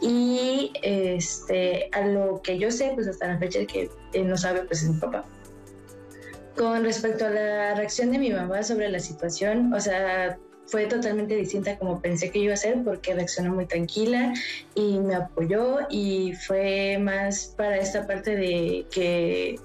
[0.00, 4.62] Y este, a lo que yo sé, pues hasta la fecha que él no sabe,
[4.64, 5.26] pues es mi papá.
[6.56, 10.38] Con respecto a la reacción de mi mamá sobre la situación, o sea,
[10.72, 14.32] fue totalmente distinta como pensé que iba a ser porque reaccionó muy tranquila
[14.74, 19.60] y me apoyó y fue más para esta parte de que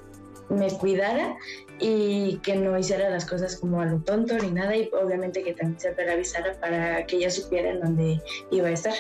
[0.49, 1.38] me cuidara
[1.80, 5.53] y que no hiciera las cosas como a lo tonto ni nada y obviamente que
[5.53, 8.95] también se avisara para que ella supiera en dónde iba a estar.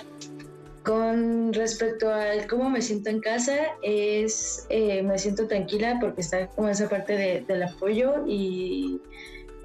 [0.85, 6.47] Con respecto a cómo me siento en casa, es eh, me siento tranquila porque está
[6.47, 9.01] como esa parte del apoyo y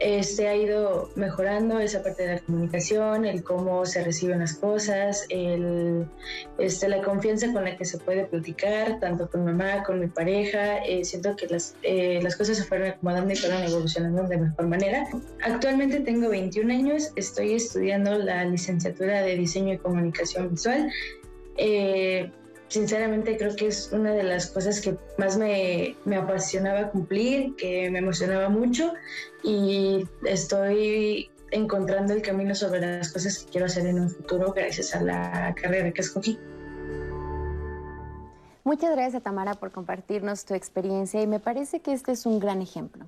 [0.02, 5.26] este ha ido mejorando esa parte de la comunicación, el cómo se reciben las cosas,
[5.28, 6.06] el,
[6.58, 10.78] este, la confianza con la que se puede platicar, tanto con mamá, con mi pareja.
[10.78, 14.66] Eh, siento que las, eh, las cosas se fueron acomodando y fueron evolucionando de mejor
[14.66, 15.06] manera.
[15.42, 20.90] Actualmente tengo 21 años, estoy estudiando la licenciatura de diseño y comunicación visual.
[21.56, 22.30] Eh,
[22.72, 27.90] sinceramente creo que es una de las cosas que más me, me, apasionaba cumplir, que
[27.90, 28.94] me emocionaba mucho
[29.42, 34.94] y estoy encontrando el camino sobre las cosas que quiero hacer en un futuro gracias
[34.94, 36.38] a la carrera que escogí.
[38.64, 42.40] Muchas gracias a Tamara por compartirnos tu experiencia y me parece que este es un
[42.40, 43.04] gran ejemplo,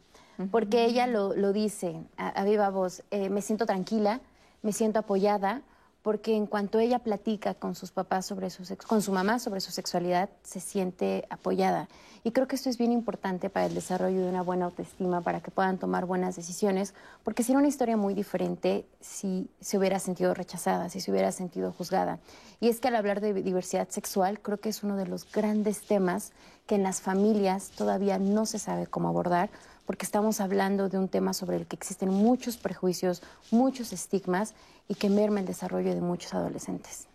[0.50, 4.20] porque ella lo, lo dice a, viva voz, eh, me siento tranquila,
[4.60, 5.62] me siento apoyada,
[6.04, 9.72] porque en cuanto ella platica con sus papás sobre su con su mamá sobre su
[9.72, 11.88] sexualidad, se siente apoyada.
[12.22, 15.40] Y creo que esto es bien importante para el desarrollo de una buena autoestima, para
[15.40, 16.92] que puedan tomar buenas decisiones,
[17.22, 21.72] porque sería una historia muy diferente si se hubiera sentido rechazada, si se hubiera sentido
[21.72, 22.18] juzgada.
[22.60, 25.86] Y es que al hablar de diversidad sexual, creo que es uno de los grandes
[25.86, 26.32] temas
[26.66, 29.48] que en las familias todavía no se sabe cómo abordar,
[29.86, 34.54] porque estamos hablando de un tema sobre el que existen muchos prejuicios, muchos estigmas
[34.88, 37.06] y que merma el desarrollo de muchos adolescentes.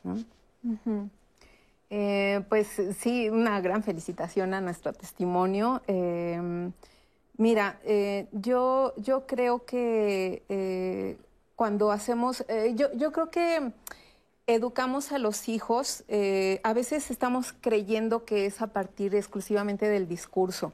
[1.90, 2.68] Eh, pues
[3.00, 5.82] sí, una gran felicitación a nuestro testimonio.
[5.88, 6.72] Em,
[7.38, 11.18] mira, eh, yo, yo creo que eh,
[11.56, 12.46] cuando hacemos,
[12.76, 13.72] yo, yo creo que
[14.46, 16.04] educamos a los hijos,
[16.64, 20.74] a veces estamos creyendo que es a partir exclusivamente del discurso.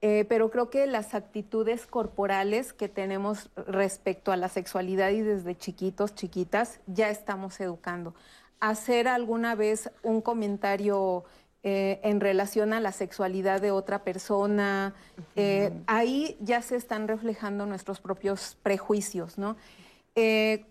[0.00, 5.56] Eh, pero creo que las actitudes corporales que tenemos respecto a la sexualidad y desde
[5.56, 8.14] chiquitos, chiquitas, ya estamos educando.
[8.60, 11.24] Hacer alguna vez un comentario
[11.64, 14.94] eh, en relación a la sexualidad de otra persona,
[15.34, 19.56] eh, ahí ya se están reflejando nuestros propios prejuicios, ¿no?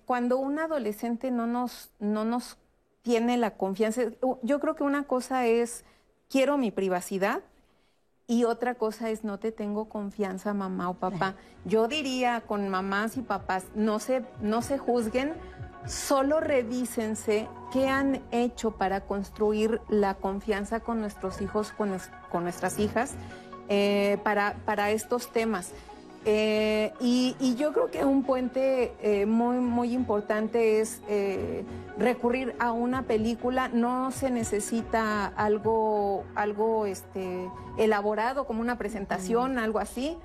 [0.06, 2.58] cuando un adolescente no nos, no nos
[3.02, 4.02] tiene la confianza,
[4.42, 5.86] yo creo que una cosa es,
[6.28, 7.42] quiero mi privacidad,
[8.28, 11.36] y otra cosa es, no te tengo confianza, mamá o papá.
[11.64, 15.34] Yo diría con mamás y papás, no se, no se juzguen,
[15.86, 21.98] solo revísense qué han hecho para construir la confianza con nuestros hijos, con,
[22.30, 23.14] con nuestras hijas,
[23.70, 25.72] eh, para, para estos temas.
[26.30, 31.64] Eh, y, yo creo que un puente eh, muy, muy importante es eh,
[31.98, 33.70] recurrir a una película.
[33.70, 40.18] No se necesita algo, algo este, elaborado como una presentación, algo así,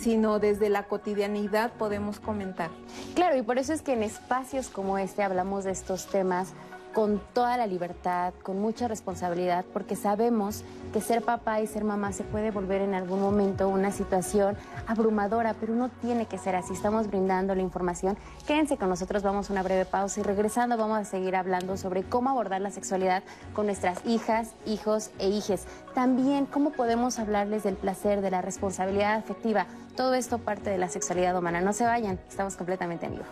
[0.00, 2.70] sino desde la cotidianidad podemos comentar.
[3.14, 6.54] Claro, y por eso es que en espacios como este hablamos de estos temas
[6.94, 12.12] con toda la libertad, con mucha responsabilidad, porque sabemos que ser papá y ser mamá
[12.12, 16.72] se puede volver en algún momento una situación abrumadora, pero no tiene que ser así.
[16.72, 18.16] Estamos brindando la información.
[18.46, 22.02] Quédense con nosotros, vamos a una breve pausa y regresando vamos a seguir hablando sobre
[22.02, 23.22] cómo abordar la sexualidad
[23.54, 25.66] con nuestras hijas, hijos e hijes.
[25.94, 29.66] También cómo podemos hablarles del placer, de la responsabilidad afectiva.
[29.96, 31.60] Todo esto parte de la sexualidad humana.
[31.60, 33.24] No se vayan, estamos completamente en vivo.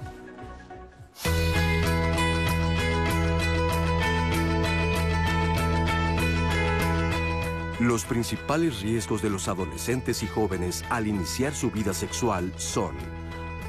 [7.81, 12.97] Los principales riesgos de los adolescentes y jóvenes al iniciar su vida sexual son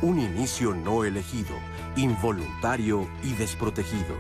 [0.02, 1.56] un inicio no elegido,
[1.96, 4.16] involuntario y desprotegido,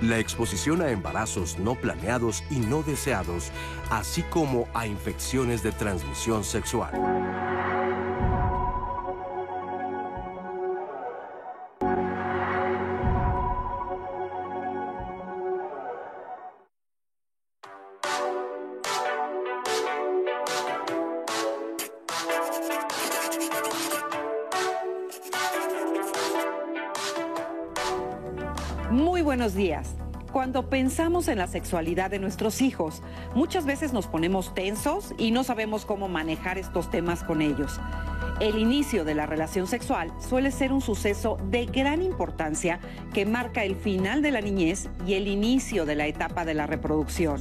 [0.00, 3.50] la exposición a embarazos no planeados y no deseados,
[3.90, 6.92] así como a infecciones de transmisión sexual.
[30.56, 33.02] Cuando pensamos en la sexualidad de nuestros hijos,
[33.34, 37.78] muchas veces nos ponemos tensos y no sabemos cómo manejar estos temas con ellos.
[38.38, 42.80] El inicio de la relación sexual suele ser un suceso de gran importancia
[43.14, 46.66] que marca el final de la niñez y el inicio de la etapa de la
[46.66, 47.40] reproducción.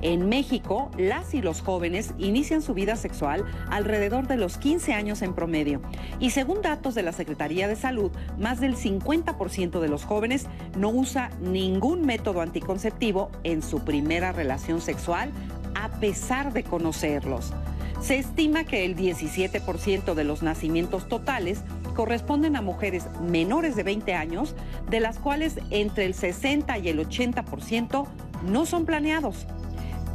[0.00, 5.20] En México, las y los jóvenes inician su vida sexual alrededor de los 15 años
[5.20, 5.82] en promedio.
[6.20, 10.88] Y según datos de la Secretaría de Salud, más del 50% de los jóvenes no
[10.88, 15.32] usa ningún método anticonceptivo en su primera relación sexual
[15.74, 17.52] a pesar de conocerlos.
[18.00, 21.62] Se estima que el 17% de los nacimientos totales
[21.94, 24.54] corresponden a mujeres menores de 20 años,
[24.88, 28.06] de las cuales entre el 60 y el 80%
[28.46, 29.46] no son planeados.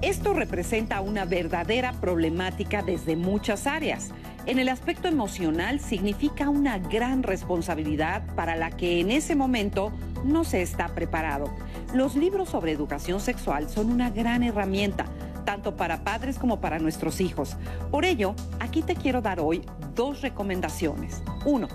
[0.01, 4.09] Esto representa una verdadera problemática desde muchas áreas.
[4.45, 9.91] En el aspecto emocional significa una gran responsabilidad para la que en ese momento
[10.23, 11.55] no se está preparado.
[11.93, 15.05] Los libros sobre educación sexual son una gran herramienta,
[15.45, 17.55] tanto para padres como para nuestros hijos.
[17.91, 19.61] Por ello, aquí te quiero dar hoy
[19.95, 21.23] dos recomendaciones.
[21.45, 21.67] Uno,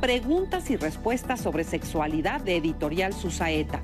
[0.00, 3.80] preguntas y respuestas sobre sexualidad de editorial Susaeta.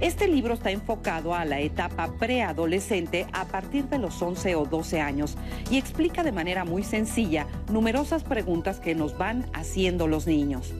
[0.00, 5.00] Este libro está enfocado a la etapa preadolescente a partir de los 11 o 12
[5.00, 5.36] años
[5.70, 10.72] y explica de manera muy sencilla numerosas preguntas que nos van haciendo los niños.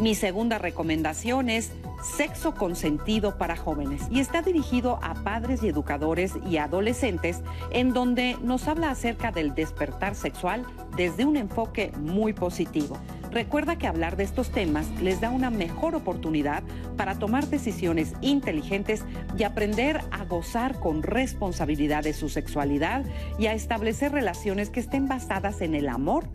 [0.00, 1.70] Mi segunda recomendación es
[2.02, 8.36] Sexo consentido para jóvenes y está dirigido a padres y educadores y adolescentes en donde
[8.42, 10.64] nos habla acerca del despertar sexual
[10.96, 12.98] desde un enfoque muy positivo.
[13.30, 16.62] Recuerda que hablar de estos temas les da una mejor oportunidad
[16.96, 19.04] para tomar decisiones inteligentes
[19.36, 23.04] y aprender a gozar con responsabilidad de su sexualidad
[23.38, 26.28] y a establecer relaciones que estén basadas en el amor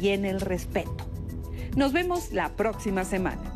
[0.00, 0.96] y en el respeto.
[1.76, 3.55] Nos vemos la próxima semana.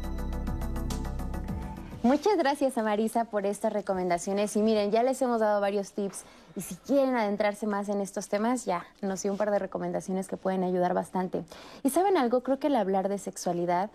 [2.03, 4.57] Muchas gracias a Marisa por estas recomendaciones.
[4.57, 6.24] Y miren, ya les hemos dado varios tips.
[6.57, 10.26] Y si quieren adentrarse más en estos temas, ya nos dio un par de recomendaciones
[10.26, 11.44] que pueden ayudar bastante.
[11.82, 13.90] Y saben algo, creo que el hablar de sexualidad,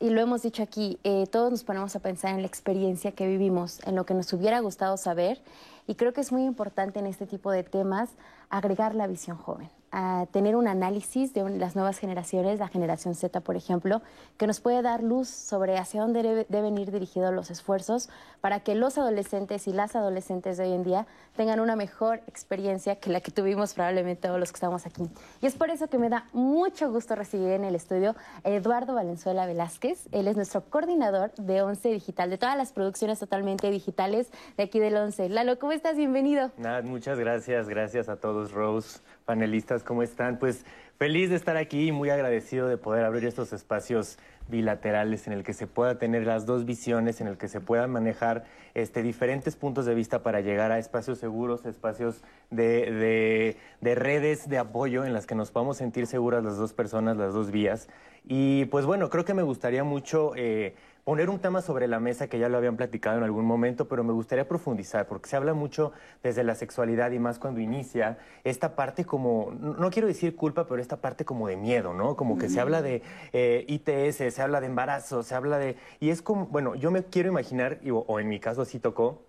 [0.00, 3.28] y lo hemos dicho aquí, eh, todos nos ponemos a pensar en la experiencia que
[3.28, 5.40] vivimos, en lo que nos hubiera gustado saber.
[5.86, 8.10] Y creo que es muy importante en este tipo de temas
[8.50, 13.40] agregar la visión joven a tener un análisis de las nuevas generaciones, la generación Z,
[13.42, 14.02] por ejemplo,
[14.36, 18.74] que nos puede dar luz sobre hacia dónde deben ir dirigidos los esfuerzos para que
[18.74, 23.20] los adolescentes y las adolescentes de hoy en día tengan una mejor experiencia que la
[23.20, 25.04] que tuvimos probablemente todos los que estamos aquí.
[25.40, 28.94] Y es por eso que me da mucho gusto recibir en el estudio a Eduardo
[28.94, 30.08] Valenzuela Velázquez.
[30.10, 34.80] Él es nuestro coordinador de Once Digital, de todas las producciones totalmente digitales de aquí
[34.80, 35.28] del Once.
[35.28, 35.96] Lalo, ¿cómo estás?
[35.96, 36.50] Bienvenido.
[36.58, 37.68] Nada, muchas gracias.
[37.68, 40.38] Gracias a todos, Rose panelistas, ¿cómo están?
[40.38, 40.64] Pues
[40.98, 44.18] feliz de estar aquí y muy agradecido de poder abrir estos espacios
[44.48, 47.90] bilaterales en el que se pueda tener las dos visiones, en el que se puedan
[47.90, 48.44] manejar
[48.74, 54.58] este, diferentes puntos de vista para llegar a espacios seguros, espacios de, de, redes de
[54.58, 57.88] apoyo en las que nos podamos sentir seguras las dos personas, las dos vías.
[58.26, 60.32] Y pues bueno, creo que me gustaría mucho...
[60.36, 63.86] Eh, poner un tema sobre la mesa que ya lo habían platicado en algún momento,
[63.86, 65.92] pero me gustaría profundizar, porque se habla mucho
[66.22, 70.80] desde la sexualidad y más cuando inicia esta parte como, no quiero decir culpa, pero
[70.80, 72.16] esta parte como de miedo, ¿no?
[72.16, 73.02] Como que se habla de
[73.32, 75.76] eh, ITS, se habla de embarazo, se habla de...
[76.00, 79.22] Y es como, bueno, yo me quiero imaginar, o en mi caso así tocó,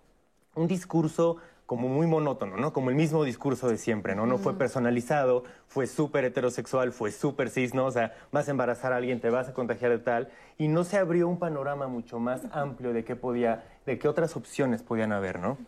[0.54, 1.36] un discurso
[1.66, 2.72] como muy monótono, ¿no?
[2.72, 4.24] Como el mismo discurso de siempre, ¿no?
[4.24, 7.86] No fue personalizado, fue súper heterosexual, fue súper cis, ¿no?
[7.86, 10.84] O sea, vas a embarazar a alguien, te vas a contagiar de tal, y no
[10.84, 15.12] se abrió un panorama mucho más amplio de qué podía, de qué otras opciones podían
[15.12, 15.58] haber, ¿no?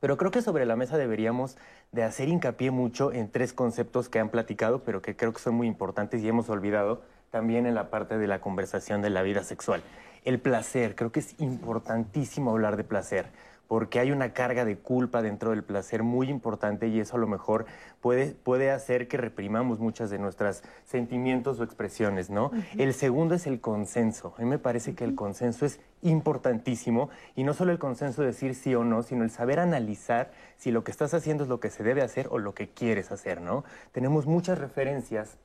[0.00, 1.56] Pero creo que sobre la mesa deberíamos
[1.90, 5.54] de hacer hincapié mucho en tres conceptos que han platicado, pero que creo que son
[5.54, 9.42] muy importantes y hemos olvidado también en la parte de la conversación de la vida
[9.42, 9.82] sexual.
[10.24, 13.26] El placer, creo que es importantísimo hablar de placer
[13.68, 17.26] porque hay una carga de culpa dentro del placer muy importante y eso a lo
[17.26, 17.64] mejor
[18.00, 22.50] puede, puede hacer que reprimamos muchas de nuestros sentimientos o expresiones, ¿no?
[22.76, 24.34] El segundo es el consenso.
[24.36, 28.28] A mí me parece que el consenso es importantísimo y no solo el consenso de
[28.28, 31.60] decir sí o no, sino el saber analizar si lo que estás haciendo es lo
[31.60, 33.64] que se debe hacer o lo que quieres hacer, ¿no?
[33.92, 35.38] Tenemos muchas referencias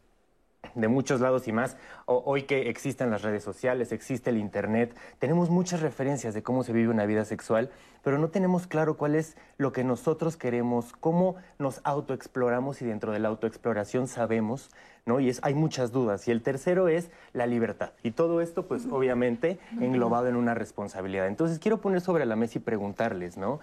[0.76, 1.78] de muchos lados y más.
[2.06, 6.74] hoy que existen las redes sociales, existe el Internet, tenemos muchas referencias de cómo se
[6.74, 7.70] vive una vida sexual,
[8.04, 13.12] pero no tenemos claro cuál es lo que nosotros queremos, cómo nos autoexploramos y dentro
[13.12, 14.70] de la autoexploración sabemos,
[15.06, 15.20] ¿no?
[15.20, 16.28] Y es, hay muchas dudas.
[16.28, 17.92] Y el tercero es la libertad.
[18.04, 21.28] Y todo esto, pues obviamente, englobado en una responsabilidad.
[21.28, 23.60] Entonces quiero poner sobre la mesa y preguntarles, ¿no?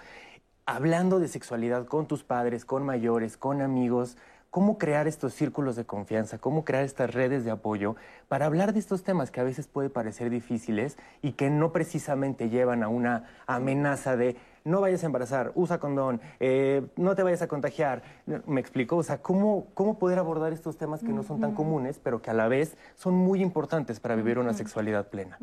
[0.66, 4.16] Hablando de sexualidad con tus padres, con mayores, con amigos,
[4.55, 7.97] cómo crear estos círculos de confianza, cómo crear estas redes de apoyo
[8.29, 12.49] para hablar de estos temas que a veces puede parecer difíciles y que no precisamente
[12.51, 17.43] llevan a una amenaza de no vayas a embarazar, usa condón, eh, no te vayas
[17.43, 18.03] a contagiar.
[18.47, 22.01] Me explicó, o sea, ¿cómo, cómo poder abordar estos temas que no son tan comunes,
[22.03, 25.39] pero que a la vez son muy importantes para vivir una sexualidad plena?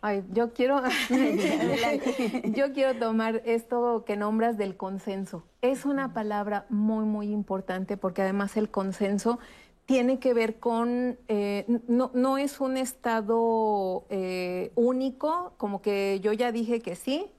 [0.00, 0.80] Ay, yo quiero,
[2.44, 5.42] yo quiero tomar esto que nombras del consenso.
[5.60, 9.40] Es una palabra muy, muy importante porque además el consenso
[9.84, 16.32] tiene que ver con, eh, no, no, es un estado eh, único, como que yo
[16.32, 17.32] ya dije que sí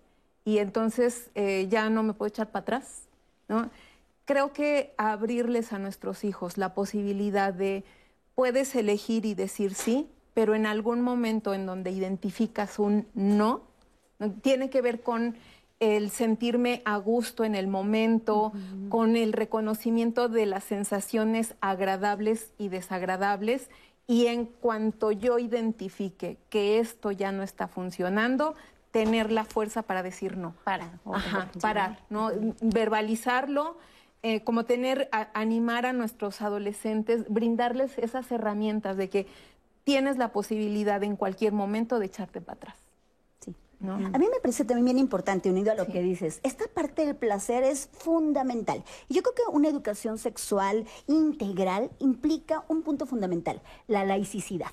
[0.45, 3.07] y entonces eh, ya no me puedo echar para atrás,
[3.49, 3.69] ¿no?
[4.25, 7.83] Creo que abrirles a nuestros hijos la posibilidad de,
[8.35, 13.61] puedes elegir y decir sí, pero en algún momento en donde identificas un no,
[14.41, 15.35] tiene que ver con
[15.79, 18.53] el sentirme a gusto en el momento,
[18.89, 23.69] con el reconocimiento de las sensaciones agradables y desagradables.
[24.07, 28.55] Y en cuanto yo identifique que esto ya no está funcionando,
[28.95, 30.55] tener la fuerza para decir no.
[30.63, 30.89] Para.
[31.11, 32.31] Ajá, parar, ¿no?
[32.61, 33.77] Verbalizarlo,
[34.23, 39.27] eh, como tener, animar a nuestros adolescentes, brindarles esas herramientas de que
[39.83, 42.77] tienes la posibilidad en cualquier momento de echarte para atrás.
[43.83, 47.17] A mí me parece también bien importante, unido a lo que dices, esta parte del
[47.17, 48.81] placer es fundamental.
[49.09, 54.71] Yo creo que una educación sexual integral implica un punto fundamental, la laicidad.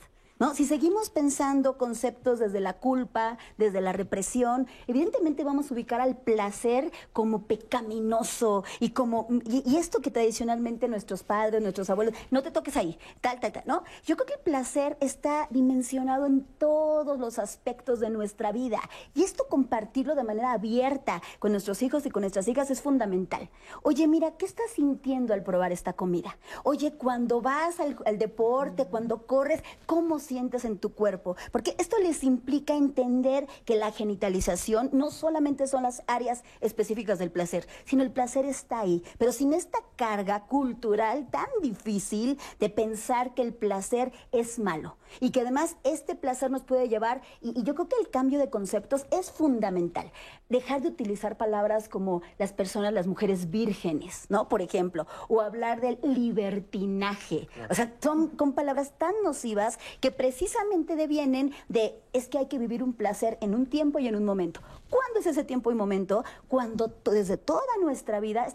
[0.54, 6.16] Si seguimos pensando conceptos desde la culpa, desde la represión, evidentemente vamos a ubicar al
[6.16, 12.50] placer como pecaminoso y como y, esto que tradicionalmente nuestros padres, nuestros abuelos, no te
[12.50, 13.84] toques ahí, tal, tal, tal, ¿no?
[14.04, 18.80] Yo creo que el placer está dimensionado en todos los aspectos de nuestra vida
[19.14, 23.48] y esto compartirlo de manera abierta con nuestros hijos y con nuestras hijas es fundamental.
[23.82, 26.36] Oye, mira, ¿qué estás sintiendo al probar esta comida?
[26.64, 31.98] Oye, cuando vas al, al deporte, cuando corres, ¿cómo sientes en tu cuerpo, porque esto
[31.98, 38.02] les implica entender que la genitalización no solamente son las áreas específicas del placer, sino
[38.02, 43.52] el placer está ahí, pero sin esta carga cultural tan difícil de pensar que el
[43.52, 47.96] placer es malo y que además este placer nos puede llevar, y, yo creo que
[48.00, 50.10] el cambio de conceptos es fundamental,
[50.48, 54.48] dejar de utilizar palabras como las personas, las mujeres vírgenes, ¿no?
[54.48, 60.96] Por ejemplo, o hablar del libertinaje, o sea, son con palabras tan nocivas que precisamente
[60.96, 64.24] devienen de es que hay que vivir un placer en un tiempo y en un
[64.24, 64.60] momento.
[64.92, 66.22] ¿Cuándo es ese tiempo y momento?
[66.48, 68.46] Cuando desde toda nuestra vida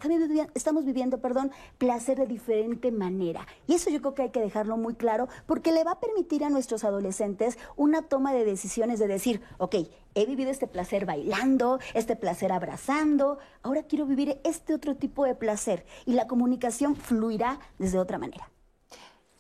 [0.54, 3.48] estamos viviendo, perdón, placer de diferente manera.
[3.66, 6.44] Y eso yo creo que hay que dejarlo muy claro porque le va a permitir
[6.44, 9.78] a nuestros adolescentes una toma de decisiones de decir, ok,
[10.14, 15.34] he vivido este placer bailando, este placer abrazando, ahora quiero vivir este otro tipo de
[15.34, 18.52] placer y la comunicación fluirá desde otra manera.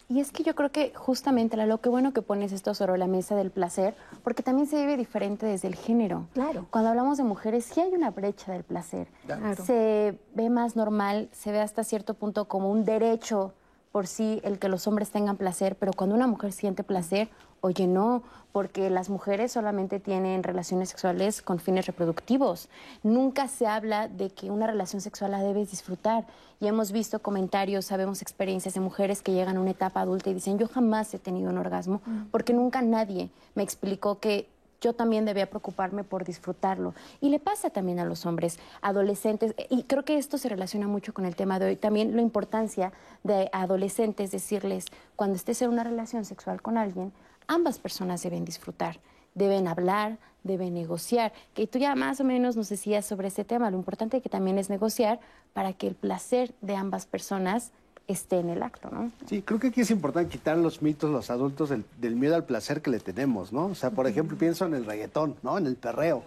[0.09, 3.07] Y es que yo creo que justamente, lo que bueno que pones esto sobre la
[3.07, 6.27] mesa del placer, porque también se vive diferente desde el género.
[6.33, 6.65] Claro.
[6.69, 9.07] Cuando hablamos de mujeres, sí hay una brecha del placer.
[9.25, 9.65] Claro.
[9.65, 13.53] Se ve más normal, se ve hasta cierto punto como un derecho
[13.91, 17.29] por sí el que los hombres tengan placer, pero cuando una mujer siente placer,
[17.61, 18.21] Oye, no,
[18.51, 22.69] porque las mujeres solamente tienen relaciones sexuales con fines reproductivos.
[23.03, 26.25] Nunca se habla de que una relación sexual la debes disfrutar.
[26.59, 30.35] Y hemos visto comentarios, sabemos experiencias de mujeres que llegan a una etapa adulta y
[30.35, 34.47] dicen, yo jamás he tenido un orgasmo, porque nunca nadie me explicó que
[34.81, 36.93] yo también debía preocuparme por disfrutarlo.
[37.21, 41.13] Y le pasa también a los hombres, adolescentes, y creo que esto se relaciona mucho
[41.13, 45.83] con el tema de hoy, también la importancia de adolescentes decirles, cuando estés en una
[45.83, 47.11] relación sexual con alguien,
[47.47, 48.99] ambas personas deben disfrutar,
[49.33, 53.69] deben hablar, deben negociar, que tú ya más o menos nos decías sobre ese tema,
[53.69, 55.19] lo importante que también es negociar
[55.53, 57.71] para que el placer de ambas personas
[58.07, 59.11] esté en el acto, ¿no?
[59.27, 62.81] Sí, creo que aquí es importante quitar los mitos, los adultos, del, miedo al placer
[62.81, 63.67] que le tenemos, ¿no?
[63.67, 65.57] O sea, por ejemplo, pienso en el reggaetón, ¿no?
[65.57, 66.23] En el perreo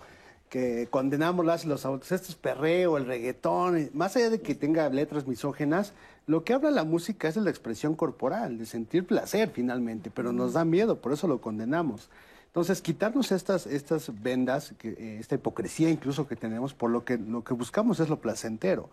[0.50, 4.88] que condenamos las los adultos, esto es perreo, el reggaetón, más allá de que tenga
[4.88, 5.92] letras misógenas,
[6.26, 10.32] lo que habla la música es de la expresión corporal, de sentir placer finalmente, pero
[10.32, 12.10] nos da miedo, por eso lo condenamos.
[12.48, 17.44] Entonces, quitarnos estas, estas vendas, eh, esta hipocresía incluso que tenemos, por lo que, lo
[17.44, 18.90] que buscamos es lo placentero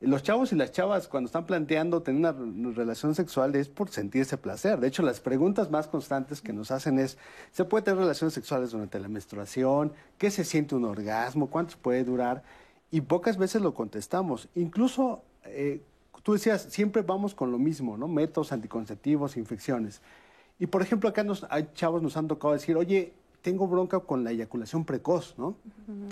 [0.00, 4.36] los chavos y las chavas cuando están planteando tener una relación sexual es por sentirse
[4.36, 4.78] placer.
[4.78, 7.18] De hecho, las preguntas más constantes que nos hacen es,
[7.50, 9.92] ¿se puede tener relaciones sexuales durante la menstruación?
[10.16, 11.50] ¿Qué se siente un orgasmo?
[11.50, 12.44] ¿Cuánto puede durar?
[12.92, 14.48] Y pocas veces lo contestamos.
[14.54, 15.82] Incluso, eh,
[16.22, 18.06] tú decías, siempre vamos con lo mismo, ¿no?
[18.06, 20.00] Métodos anticonceptivos, infecciones.
[20.60, 24.24] Y por ejemplo, acá nos, hay chavos nos han tocado decir, oye, tengo bronca con
[24.24, 25.56] la eyaculación precoz, ¿no?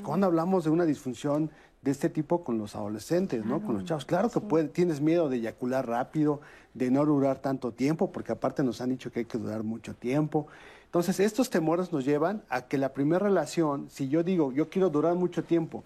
[0.04, 1.50] Cuando hablamos de una disfunción
[1.86, 3.62] de este tipo con los adolescentes, ¿no?
[3.62, 4.04] Con los chavos.
[4.04, 6.40] Claro que tienes miedo de eyacular rápido,
[6.74, 9.94] de no durar tanto tiempo, porque aparte nos han dicho que hay que durar mucho
[9.94, 10.48] tiempo.
[10.86, 14.90] Entonces, estos temores nos llevan a que la primera relación, si yo digo, yo quiero
[14.90, 15.84] durar mucho tiempo,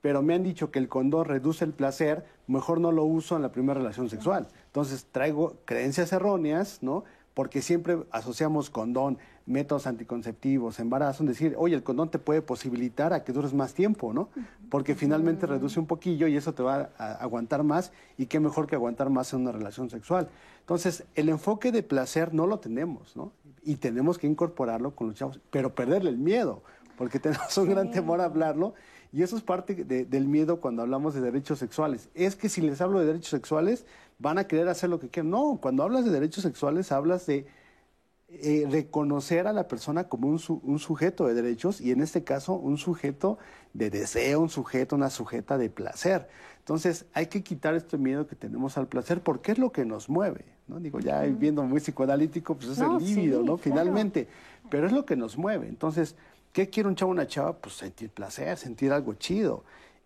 [0.00, 3.42] pero me han dicho que el condón reduce el placer, mejor no lo uso en
[3.42, 4.48] la primera relación sexual.
[4.68, 7.04] Entonces traigo creencias erróneas, ¿no?
[7.34, 13.12] Porque siempre asociamos condón, métodos anticonceptivos, embarazo, en decir, oye, el condón te puede posibilitar
[13.12, 14.28] a que dures más tiempo, ¿no?
[14.70, 18.66] Porque finalmente reduce un poquillo y eso te va a aguantar más y qué mejor
[18.66, 20.28] que aguantar más en una relación sexual.
[20.60, 23.32] Entonces, el enfoque de placer no lo tenemos, ¿no?
[23.62, 26.62] Y tenemos que incorporarlo con los chavos, pero perderle el miedo,
[26.96, 28.74] porque tenemos un gran temor a hablarlo
[29.12, 32.08] y eso es parte del miedo cuando hablamos de derechos sexuales.
[32.14, 33.84] Es que si les hablo de derechos sexuales,
[34.22, 35.30] van a querer hacer lo que quieran.
[35.30, 37.44] No, cuando hablas de derechos sexuales, hablas de
[38.28, 42.54] eh, reconocer a la persona como un, un, sujeto de derechos y en este caso
[42.54, 43.36] un sujeto
[43.74, 46.28] de deseo, un sujeto, una sujeta de placer.
[46.60, 50.08] Entonces hay que quitar este miedo que tenemos al placer porque es lo que nos
[50.08, 50.44] mueve.
[50.68, 50.78] ¿no?
[50.78, 53.58] Digo, ya viendo muy psicoanalítico, pues es el líbido, ¿no?
[53.58, 54.28] Finalmente,
[54.70, 55.66] pero es lo que nos mueve.
[55.68, 56.14] Entonces,
[56.52, 57.54] ¿qué quiere un chavo o una chava?
[57.54, 59.64] Pues sentir placer, sentir algo chido.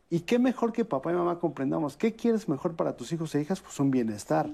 [0.09, 3.41] Y qué mejor que papá y mamá comprendamos, ¿qué quieres mejor para tus hijos e
[3.41, 3.61] hijas?
[3.61, 4.49] Pues un bienestar.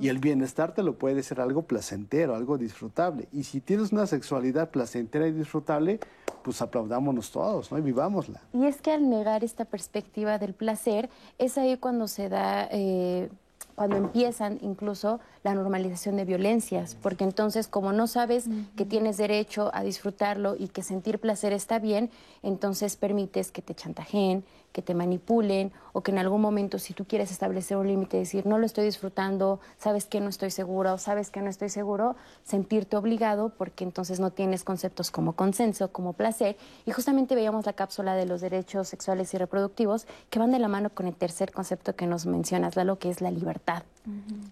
[0.00, 3.28] Y el bienestar te lo puede ser algo placentero, algo disfrutable.
[3.32, 6.00] Y si tienes una sexualidad placentera y disfrutable,
[6.42, 7.78] pues aplaudámonos todos, ¿no?
[7.78, 8.40] Y vivámosla.
[8.52, 12.68] Y es que al negar esta perspectiva del placer, es ahí cuando se da...
[12.70, 13.28] Eh,
[13.74, 19.70] cuando empiezan incluso la normalización de violencias, porque entonces como no sabes que tienes derecho
[19.74, 22.10] a disfrutarlo y que sentir placer está bien,
[22.42, 24.44] entonces permites que te chantajeen,
[24.76, 28.44] que te manipulen o que en algún momento si tú quieres establecer un límite, decir
[28.44, 32.14] no lo estoy disfrutando, sabes que no estoy seguro o sabes que no estoy seguro,
[32.44, 36.58] sentirte obligado porque entonces no tienes conceptos como consenso, como placer.
[36.84, 40.68] Y justamente veíamos la cápsula de los derechos sexuales y reproductivos que van de la
[40.68, 43.82] mano con el tercer concepto que nos mencionas, lo que es la libertad.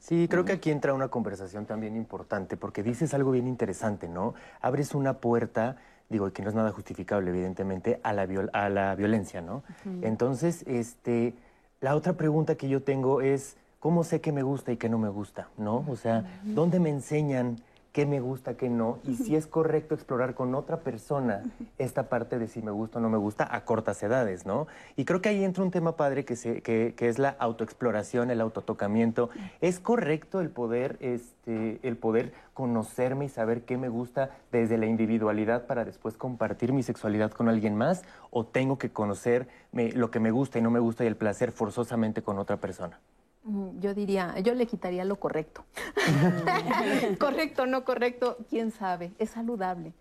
[0.01, 4.33] Sí, creo que aquí entra una conversación también importante porque dices algo bien interesante, ¿no?
[4.63, 5.77] Abres una puerta
[6.09, 9.63] digo, que no es nada justificable, evidentemente, a la, a la violencia, ¿no?
[10.03, 11.35] Entonces, este,
[11.81, 14.99] la otra pregunta que yo tengo es, ¿cómo sé qué me gusta y qué no
[14.99, 15.85] me gusta, no?
[15.89, 17.57] O sea, ¿dónde me enseñan
[17.95, 21.45] qué me gusta, qué no, y si es correcto explorar con otra persona
[21.79, 24.67] esta parte de si me gusta o no me gusta a cortas edades, ¿no?
[24.97, 28.41] Y creo que ahí entra un tema padre que, se, que, es la autoexploración, el
[28.41, 29.31] autotocamiento.
[29.61, 34.87] ¿Es correcto el poder, este, el poder conocerme y saber qué me gusta desde la
[34.87, 38.03] individualidad para después compartir mi sexualidad con alguien más?
[38.31, 41.53] ¿O tengo que conocer lo que me gusta y no me gusta y el placer
[41.53, 42.99] forzosamente con otra persona?
[43.45, 45.65] Mm, yo diría, yo le quitaría lo correcto.
[47.21, 49.93] correcto, no correcto, quién sabe, es saludable.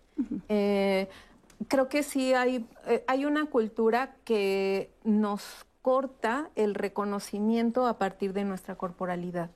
[0.48, 1.08] Eh,
[1.68, 8.32] creo que sí hay, eh, hay una cultura que nos corta el reconocimiento a partir
[8.32, 9.50] de nuestra corporalidad.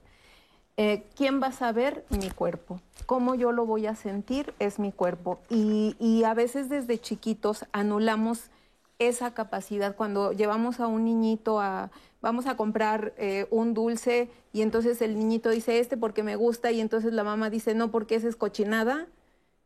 [0.77, 2.05] Eh, ¿Quién va a saber?
[2.11, 2.81] Mi cuerpo.
[3.07, 4.53] ¿Cómo yo lo voy a sentir?
[4.59, 5.41] Es mi cuerpo.
[5.49, 8.51] Y, y a veces desde chiquitos anulamos
[8.99, 11.91] esa capacidad cuando llevamos a un niñito a
[12.21, 16.73] vamos a comprar eh, un dulce y entonces el niñito dice este porque me gusta
[16.73, 19.07] y entonces la mamá dice no porque esa es cochinada,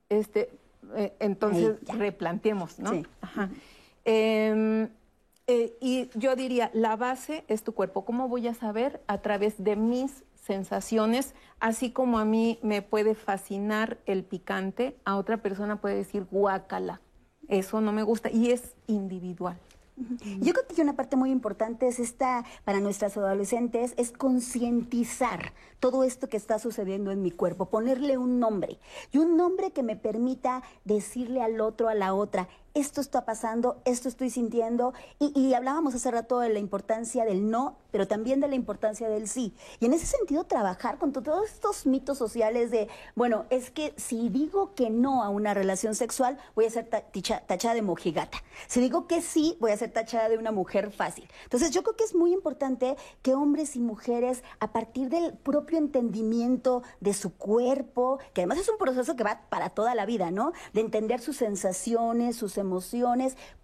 [0.09, 0.51] este,
[0.97, 2.91] eh, entonces replanteemos, ¿no?
[2.91, 3.07] Sí.
[3.23, 3.49] Ajá.
[4.05, 4.89] Em,
[5.47, 8.05] eh, y yo diría, la base es tu cuerpo.
[8.05, 9.01] ¿Cómo voy a saber?
[9.07, 15.17] A través de mis sensaciones, así como a mí me puede fascinar el picante, a
[15.17, 17.01] otra persona puede decir guácala.
[17.53, 19.59] Eso no me gusta y es individual.
[20.41, 26.03] Yo creo que una parte muy importante es esta, para nuestras adolescentes, es concientizar todo
[26.03, 28.79] esto que está sucediendo en mi cuerpo, ponerle un nombre
[29.13, 33.81] y un nombre que me permita decirle al otro, a la otra, esto está pasando,
[33.85, 34.95] esto estoy sintiendo.
[35.19, 39.29] Y, hablábamos hace rato de la importancia del no, pero también de la importancia del
[39.29, 39.55] sí.
[39.81, 44.29] Y en ese sentido, trabajar con todos estos mitos sociales de, bueno, es que si
[44.31, 48.39] digo que no a una relación sexual, voy a ser tachada de mojigata.
[48.67, 51.29] Si digo que sí, voy a ser tachada de una mujer fácil.
[51.45, 55.79] Entonces, yo creo que es muy importante que hombres y mujeres, a partir del propio
[55.79, 60.31] entendimiento de su cuerpo, que además es un proceso que va para toda la vida,
[60.31, 60.53] ¿no?
[60.73, 62.62] De entender sus sensaciones, sus emociones,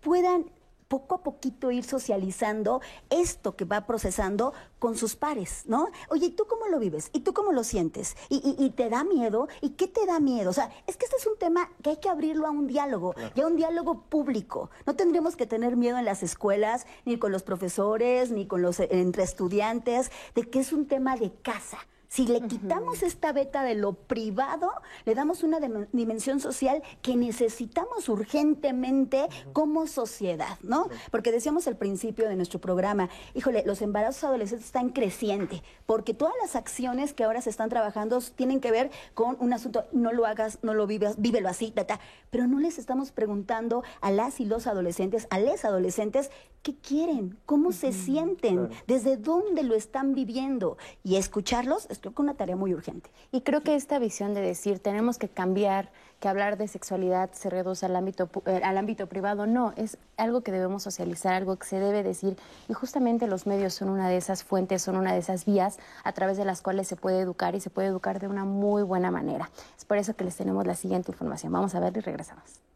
[0.00, 0.50] puedan
[0.88, 2.80] poco a poquito ir socializando
[3.10, 5.88] esto que va procesando con sus pares, ¿no?
[6.08, 7.10] Oye, ¿y tú cómo lo vives?
[7.12, 8.16] ¿Y tú cómo lo sientes?
[8.30, 9.48] ¿Y, te da miedo?
[9.60, 10.50] ¿Y qué te da miedo?
[10.50, 13.14] O sea, es que este es un tema que hay que abrirlo a un diálogo,
[13.34, 14.70] y a un diálogo público.
[14.86, 18.80] No tendríamos que tener miedo en las escuelas, ni con los profesores, ni con los
[18.80, 21.78] entre estudiantes, de que es un tema de casa.
[22.08, 24.72] Si le quitamos esta beta de lo privado,
[25.04, 25.58] le damos una
[25.92, 30.88] dimensión social que necesitamos urgentemente como sociedad, ¿no?
[31.10, 36.34] Porque decíamos al principio de nuestro programa, híjole, los embarazos adolescentes están crecientes, porque todas
[36.40, 40.24] las acciones que ahora se están trabajando tienen que ver con un asunto, no lo
[40.24, 44.46] hagas, no lo vivas, vívelo así, tata, pero no les estamos preguntando a las y
[44.46, 46.30] los adolescentes, a les adolescentes,
[46.62, 50.76] qué quieren, cómo se sienten, desde dónde lo están viviendo.
[51.04, 53.10] Y escucharlos es creo que una tarea muy urgente.
[53.32, 57.50] Y creo que esta visión de decir tenemos que cambiar, que hablar de sexualidad se
[57.50, 61.66] reduce al ámbito, eh, al ámbito privado, no, es algo que debemos socializar, algo que
[61.66, 62.36] se debe decir.
[62.68, 66.12] Y justamente los medios son una de esas fuentes, son una de esas vías a
[66.12, 69.10] través de las cuales se puede educar y se puede educar de una muy buena
[69.10, 69.50] manera.
[69.76, 71.52] Es por eso que les tenemos la siguiente información.
[71.52, 72.67] Vamos a ver y regresamos.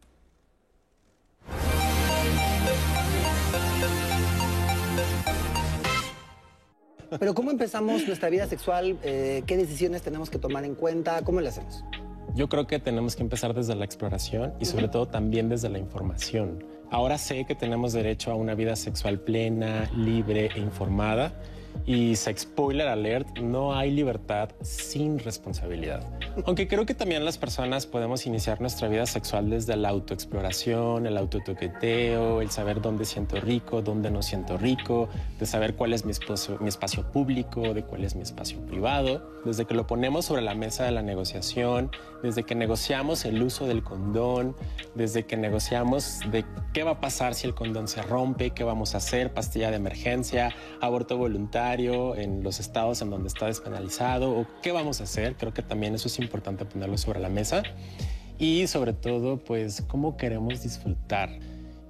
[7.19, 8.97] Pero ¿cómo empezamos nuestra vida sexual?
[9.03, 11.21] Eh, ¿Qué decisiones tenemos que tomar en cuenta?
[11.23, 11.83] ¿Cómo lo hacemos?
[12.35, 15.77] Yo creo que tenemos que empezar desde la exploración y sobre todo también desde la
[15.77, 16.63] información.
[16.89, 21.33] Ahora sé que tenemos derecho a una vida sexual plena, libre e informada
[21.85, 26.01] y spoiler alert, no hay libertad sin responsabilidad.
[26.45, 31.17] Aunque creo que también las personas podemos iniciar nuestra vida sexual desde la autoexploración, el
[31.17, 35.09] autotoqueteo, el saber dónde siento rico, dónde no siento rico,
[35.39, 36.13] de saber cuál es mi
[36.59, 39.33] mi espacio público, de cuál es mi espacio privado.
[39.43, 41.91] Desde que lo ponemos sobre la mesa de la negociación,
[42.21, 44.55] desde que negociamos el uso del condón,
[44.95, 48.95] desde que negociamos de qué va a pasar si el condón se rompe, qué vamos
[48.95, 54.45] a hacer, pastilla de emergencia, aborto voluntario en los estados en donde está despenalizado o
[54.61, 55.35] qué vamos a hacer.
[55.35, 57.63] Creo que también eso es importante ponerlo sobre la mesa.
[58.37, 61.29] Y sobre todo, pues, cómo queremos disfrutar.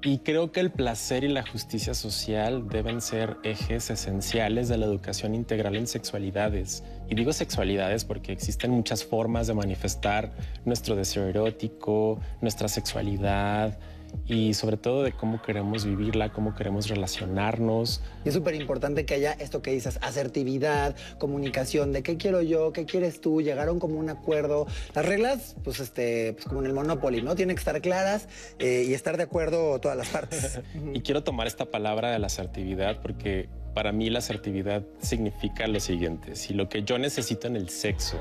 [0.04, 4.86] Y creo que el placer y la justicia social deben ser ejes esenciales de la
[4.86, 6.84] educación integral en sexualidades.
[7.10, 10.34] Y digo sexualidades porque existen muchas formas de manifestar
[10.66, 13.80] nuestro deseo erótico, nuestra sexualidad,
[14.26, 18.02] y sobre todo de cómo queremos vivirla, cómo queremos relacionarnos.
[18.24, 22.72] Y es súper importante que haya esto que dices, asertividad, comunicación, de qué quiero yo,
[22.74, 24.68] qué quieres tú, llegaron como un acuerdo.
[24.96, 27.36] Las reglas, pues, este, pues como en el Monopoly, ¿no?
[27.36, 28.28] Tienen que estar claras
[28.60, 30.62] eh, y estar de acuerdo todas las partes.
[30.94, 35.80] y quiero tomar esta palabra de la asertividad porque para mí la asertividad significa lo
[35.80, 38.20] siguiente, si lo que yo necesito en el sexo,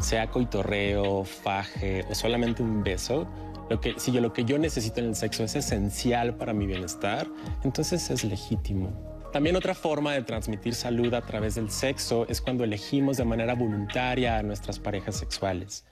[0.00, 3.28] sea coitorreo, faje o solamente un beso,
[3.70, 6.66] lo que, si yo, lo que yo necesito en el sexo es esencial para mi
[6.66, 7.26] bienestar,
[7.62, 8.92] entonces es legítimo.
[9.32, 13.54] También otra forma de transmitir salud a través del sexo es cuando elegimos de manera
[13.54, 15.84] voluntaria a nuestras parejas sexuales.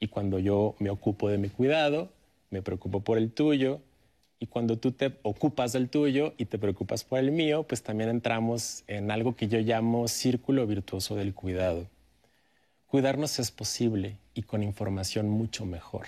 [0.00, 2.10] Y cuando yo me ocupo de mi cuidado,
[2.50, 3.82] me preocupo por el tuyo,
[4.40, 8.08] y cuando tú te ocupas del tuyo y te preocupas por el mío, pues también
[8.08, 11.86] entramos en algo que yo llamo círculo virtuoso del cuidado.
[12.86, 16.06] Cuidarnos es posible y con información mucho mejor.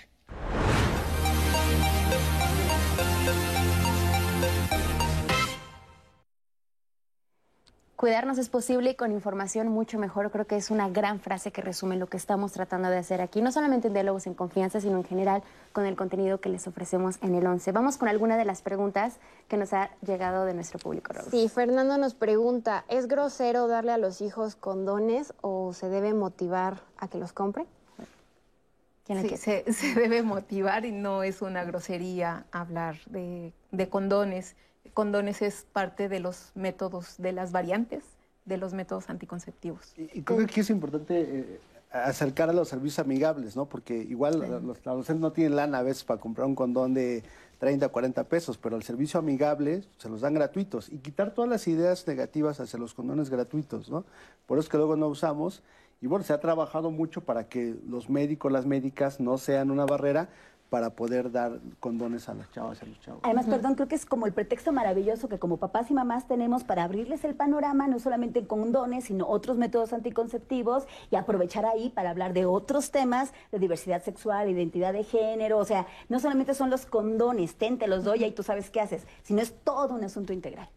[8.00, 10.30] Cuidarnos es posible y con información mucho mejor.
[10.30, 13.42] Creo que es una gran frase que resume lo que estamos tratando de hacer aquí,
[13.42, 15.42] no solamente en Diálogos en Confianza, sino en general
[15.74, 17.72] con el contenido que les ofrecemos en el 11.
[17.72, 19.18] Vamos con alguna de las preguntas
[19.48, 21.12] que nos ha llegado de nuestro público.
[21.30, 26.80] Sí, Fernando nos pregunta, ¿es grosero darle a los hijos condones o se debe motivar
[26.96, 27.34] a que los
[29.14, 29.36] compre?
[29.36, 34.56] Sí, se, debe motivar y no es una grosería hablar de, de condones
[34.90, 38.04] condones es parte de los métodos, de las variantes
[38.44, 39.92] de los métodos anticonceptivos.
[39.96, 41.60] Y, creo que aquí es importante eh,
[41.90, 43.66] acercar a los servicios amigables, ¿no?
[43.66, 47.22] Porque igual los adolescentes no tienen lana a veces para comprar un condón de
[47.58, 51.68] 30, 40 pesos, pero el servicio amigable se los dan gratuitos y quitar todas las
[51.68, 54.04] ideas negativas hacia los condones gratuitos, ¿no?
[54.46, 55.62] Por eso es que luego no usamos.
[56.00, 59.84] Y bueno, se ha trabajado mucho para que los médicos, las médicas no sean una
[59.84, 60.28] barrera,
[60.70, 63.20] para poder dar condones a las chavas y a los chavos.
[63.24, 66.64] Además, perdón, creo que es como el pretexto maravilloso que como papás y mamás tenemos
[66.64, 71.90] para abrirles el panorama, no solamente en condones, sino otros métodos anticonceptivos y aprovechar ahí
[71.90, 76.54] para hablar de otros temas de diversidad sexual, identidad de género, o sea, no solamente
[76.54, 79.94] son los condones, ten, te los doy y tú sabes qué haces, sino es todo
[79.94, 80.68] un asunto integral.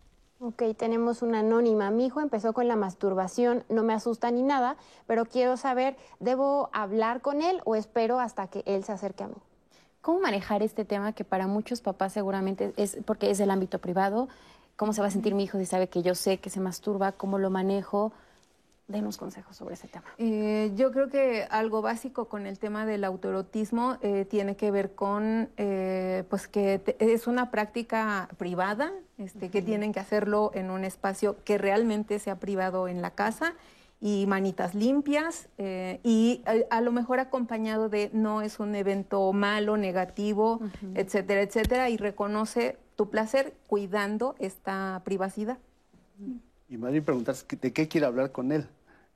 [0.46, 1.90] Ok, tenemos una anónima.
[1.90, 4.76] Mi hijo empezó con la masturbación, no me asusta ni nada,
[5.08, 9.30] pero quiero saber, ¿debo hablar con él o espero hasta que él se acerque a
[9.30, 9.38] mí?
[10.02, 14.28] ¿Cómo manejar este tema que para muchos papás seguramente es porque es el ámbito privado?
[14.76, 17.14] ¿Cómo se va a sentir mi hijo si sabe que yo sé que se masturba?
[17.14, 18.12] ¿Cómo lo manejo?
[18.94, 20.06] Denos consejos sobre ese tema.
[20.18, 24.96] Eh, yo creo que algo básico con el tema del autorotismo eh, tiene que ver
[24.96, 30.86] con eh, pues que es una práctica privada, este, que tienen que hacerlo en un
[30.86, 33.56] espacio que realmente sea privado en la casa
[34.06, 39.78] y manitas limpias eh, y a, lo mejor acompañado de no es un evento malo,
[39.78, 40.60] negativo,
[40.94, 45.58] etcétera, etcétera, y reconoce tu placer cuidando esta privacidad.
[46.68, 48.68] Y más bien preguntarse de qué quiere hablar con él,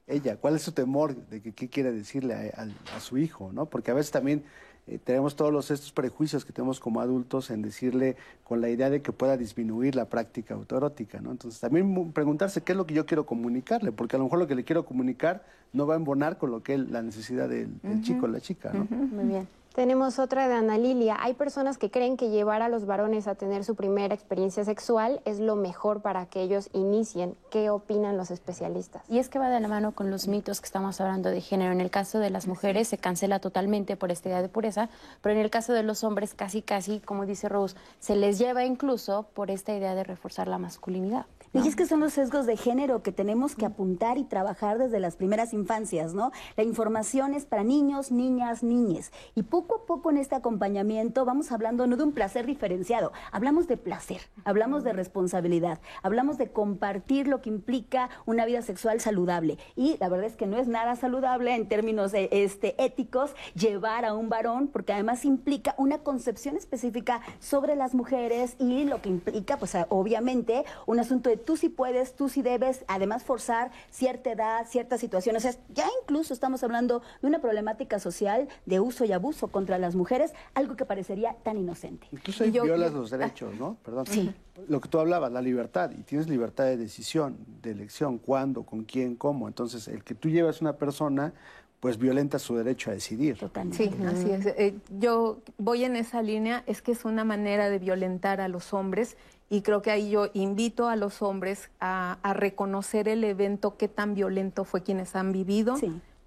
[0.08, 3.66] ella, cuál es su temor, de qué quiere decirle a, su hijo, ¿no?
[3.66, 4.44] Porque a veces también
[4.88, 8.16] eh, tenemos todos los, estos prejuicios que tenemos como adultos en decirle
[8.46, 11.32] con la idea de que pueda disminuir la práctica autoerótica, ¿no?
[11.32, 14.48] Entonces también preguntarse qué es lo que yo quiero comunicarle, porque a lo mejor lo
[14.48, 15.44] que le quiero comunicar
[15.74, 17.70] no va a embonar con lo que es la necesidad del,
[18.02, 18.88] chico o la chica, ¿no?
[18.90, 19.48] Muy bien.
[19.78, 21.18] Tenemos otra de Ana Lilia.
[21.20, 25.22] Hay personas que creen que llevar a los varones a tener su primera experiencia sexual
[25.24, 27.36] es lo mejor para que ellos inicien.
[27.52, 29.04] ¿Qué opinan los especialistas?
[29.08, 31.74] Y es que va de la mano con los mitos que estamos hablando de género.
[31.74, 34.90] En el caso de las mujeres se cancela totalmente por esta idea de pureza,
[35.22, 38.66] pero en el caso de los hombres casi, casi, como dice Rose, se les lleva
[38.66, 41.28] incluso por esta idea de reforzar la masculinidad.
[41.54, 45.00] Y es que son los sesgos de género que tenemos que apuntar y trabajar desde
[45.00, 46.32] las primeras infancias, ¿no?
[46.56, 49.12] La información es para niños, niñas, niñes.
[49.34, 53.68] Y poco a poco en este acompañamiento vamos hablando no de un placer diferenciado, hablamos
[53.68, 59.58] de placer, hablamos de responsabilidad, hablamos de compartir lo que implica una vida sexual saludable.
[59.76, 64.14] Y la verdad es que no es nada saludable en términos este, éticos llevar a
[64.14, 69.58] un varón, porque además implica una concepción específica sobre las mujeres y lo que implica,
[69.58, 74.66] pues obviamente, un asunto de tú sí puedes, tú sí debes, además forzar cierta edad,
[74.68, 75.46] ciertas situaciones.
[75.46, 79.78] O sea, ya incluso estamos hablando de una problemática social de uso y abuso contra
[79.78, 82.08] las mujeres, algo que parecería tan inocente.
[82.12, 83.78] Incluso ahí violas los derechos, ¿no?
[83.84, 84.06] Perdón.
[84.08, 84.34] Sí.
[84.68, 88.84] Lo que tú hablabas, la libertad, y tienes libertad de decisión, de elección, cuándo, con
[88.84, 89.48] quién, cómo.
[89.48, 91.34] Entonces, el que tú llevas una persona,
[91.80, 93.38] pues violenta su derecho a decidir.
[93.72, 94.46] Sí, así es.
[94.48, 98.74] Eh, yo voy en esa línea, es que es una manera de violentar a los
[98.74, 99.16] hombres
[99.50, 104.14] y creo que ahí yo invito a los hombres a, reconocer el evento, qué tan
[104.14, 105.76] violento fue quienes han vivido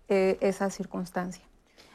[0.09, 1.44] eh, esa circunstancia.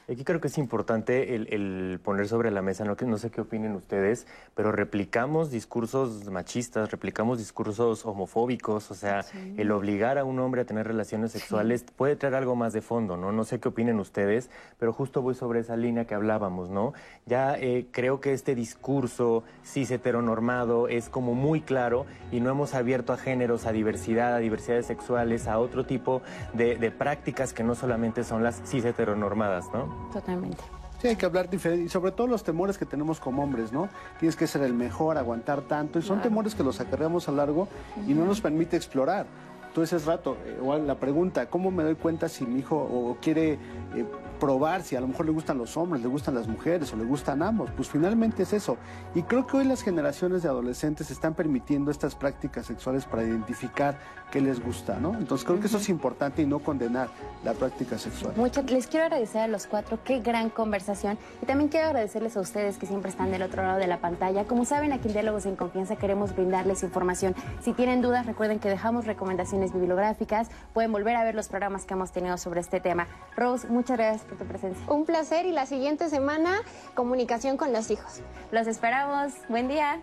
[0.08, 3.76] Aquí creo que es importante el, poner sobre la mesa, no, no sé qué opinen
[3.76, 9.26] ustedes, pero replicamos discursos machistas, replicamos discursos homofóbicos, o sea,
[9.58, 13.18] el obligar a un hombre a tener relaciones sexuales puede traer algo más de fondo,
[13.18, 13.32] ¿no?
[13.32, 16.94] No sé qué opinen ustedes, pero justo voy sobre esa línea que hablábamos, ¿no?
[17.26, 22.76] Ya eh, creo que este discurso cis heteronormado es como muy claro y no hemos
[22.76, 26.22] abierto a géneros, a diversidad, a diversidades sexuales, a otro tipo
[26.54, 29.95] de, de prácticas que no solamente son las cis heteronormadas, ¿no?
[30.12, 30.64] Totalmente.
[31.02, 33.90] Sí, hay que hablar diferente y sobre todo los temores que tenemos como hombres, ¿no?
[34.20, 37.68] Tienes que ser el mejor, aguantar tanto y son temores que los acarreamos a largo
[38.08, 39.26] y no nos permite explorar.
[39.74, 43.18] Tú ese rato, igual eh, la pregunta, ¿cómo me doy cuenta si mi hijo o
[43.22, 43.60] quiere
[43.94, 44.06] eh,
[44.40, 47.06] probar si a lo mejor le gustan los hombres, le gustan las mujeres o le
[47.06, 47.72] gustan ambos.
[47.72, 48.78] Pues finalmente es eso.
[49.14, 53.98] Y creo que hoy las generaciones de adolescentes están permitiendo estas prácticas sexuales para identificar
[54.36, 55.14] qué les gusta, ¿no?
[55.14, 57.08] Entonces creo que eso es importante y no condenar
[57.46, 58.34] la práctica sexual.
[58.36, 61.18] Muchas, les quiero agradecer a los cuatro, qué gran conversación.
[61.42, 64.44] Y también quiero agradecerles a ustedes que siempre están del otro lado de la pantalla.
[64.44, 67.34] Como saben, aquí en Diálogos en Confianza queremos brindarles información.
[67.62, 70.50] Si tienen dudas, recuerden que dejamos recomendaciones bibliográficas.
[70.74, 73.08] Pueden volver a ver los programas que hemos tenido sobre este tema.
[73.38, 74.84] Rose, muchas gracias por tu presencia.
[74.92, 76.58] Un placer y la siguiente semana,
[76.94, 78.20] comunicación con los hijos.
[78.52, 79.32] Los esperamos.
[79.48, 80.02] Buen día.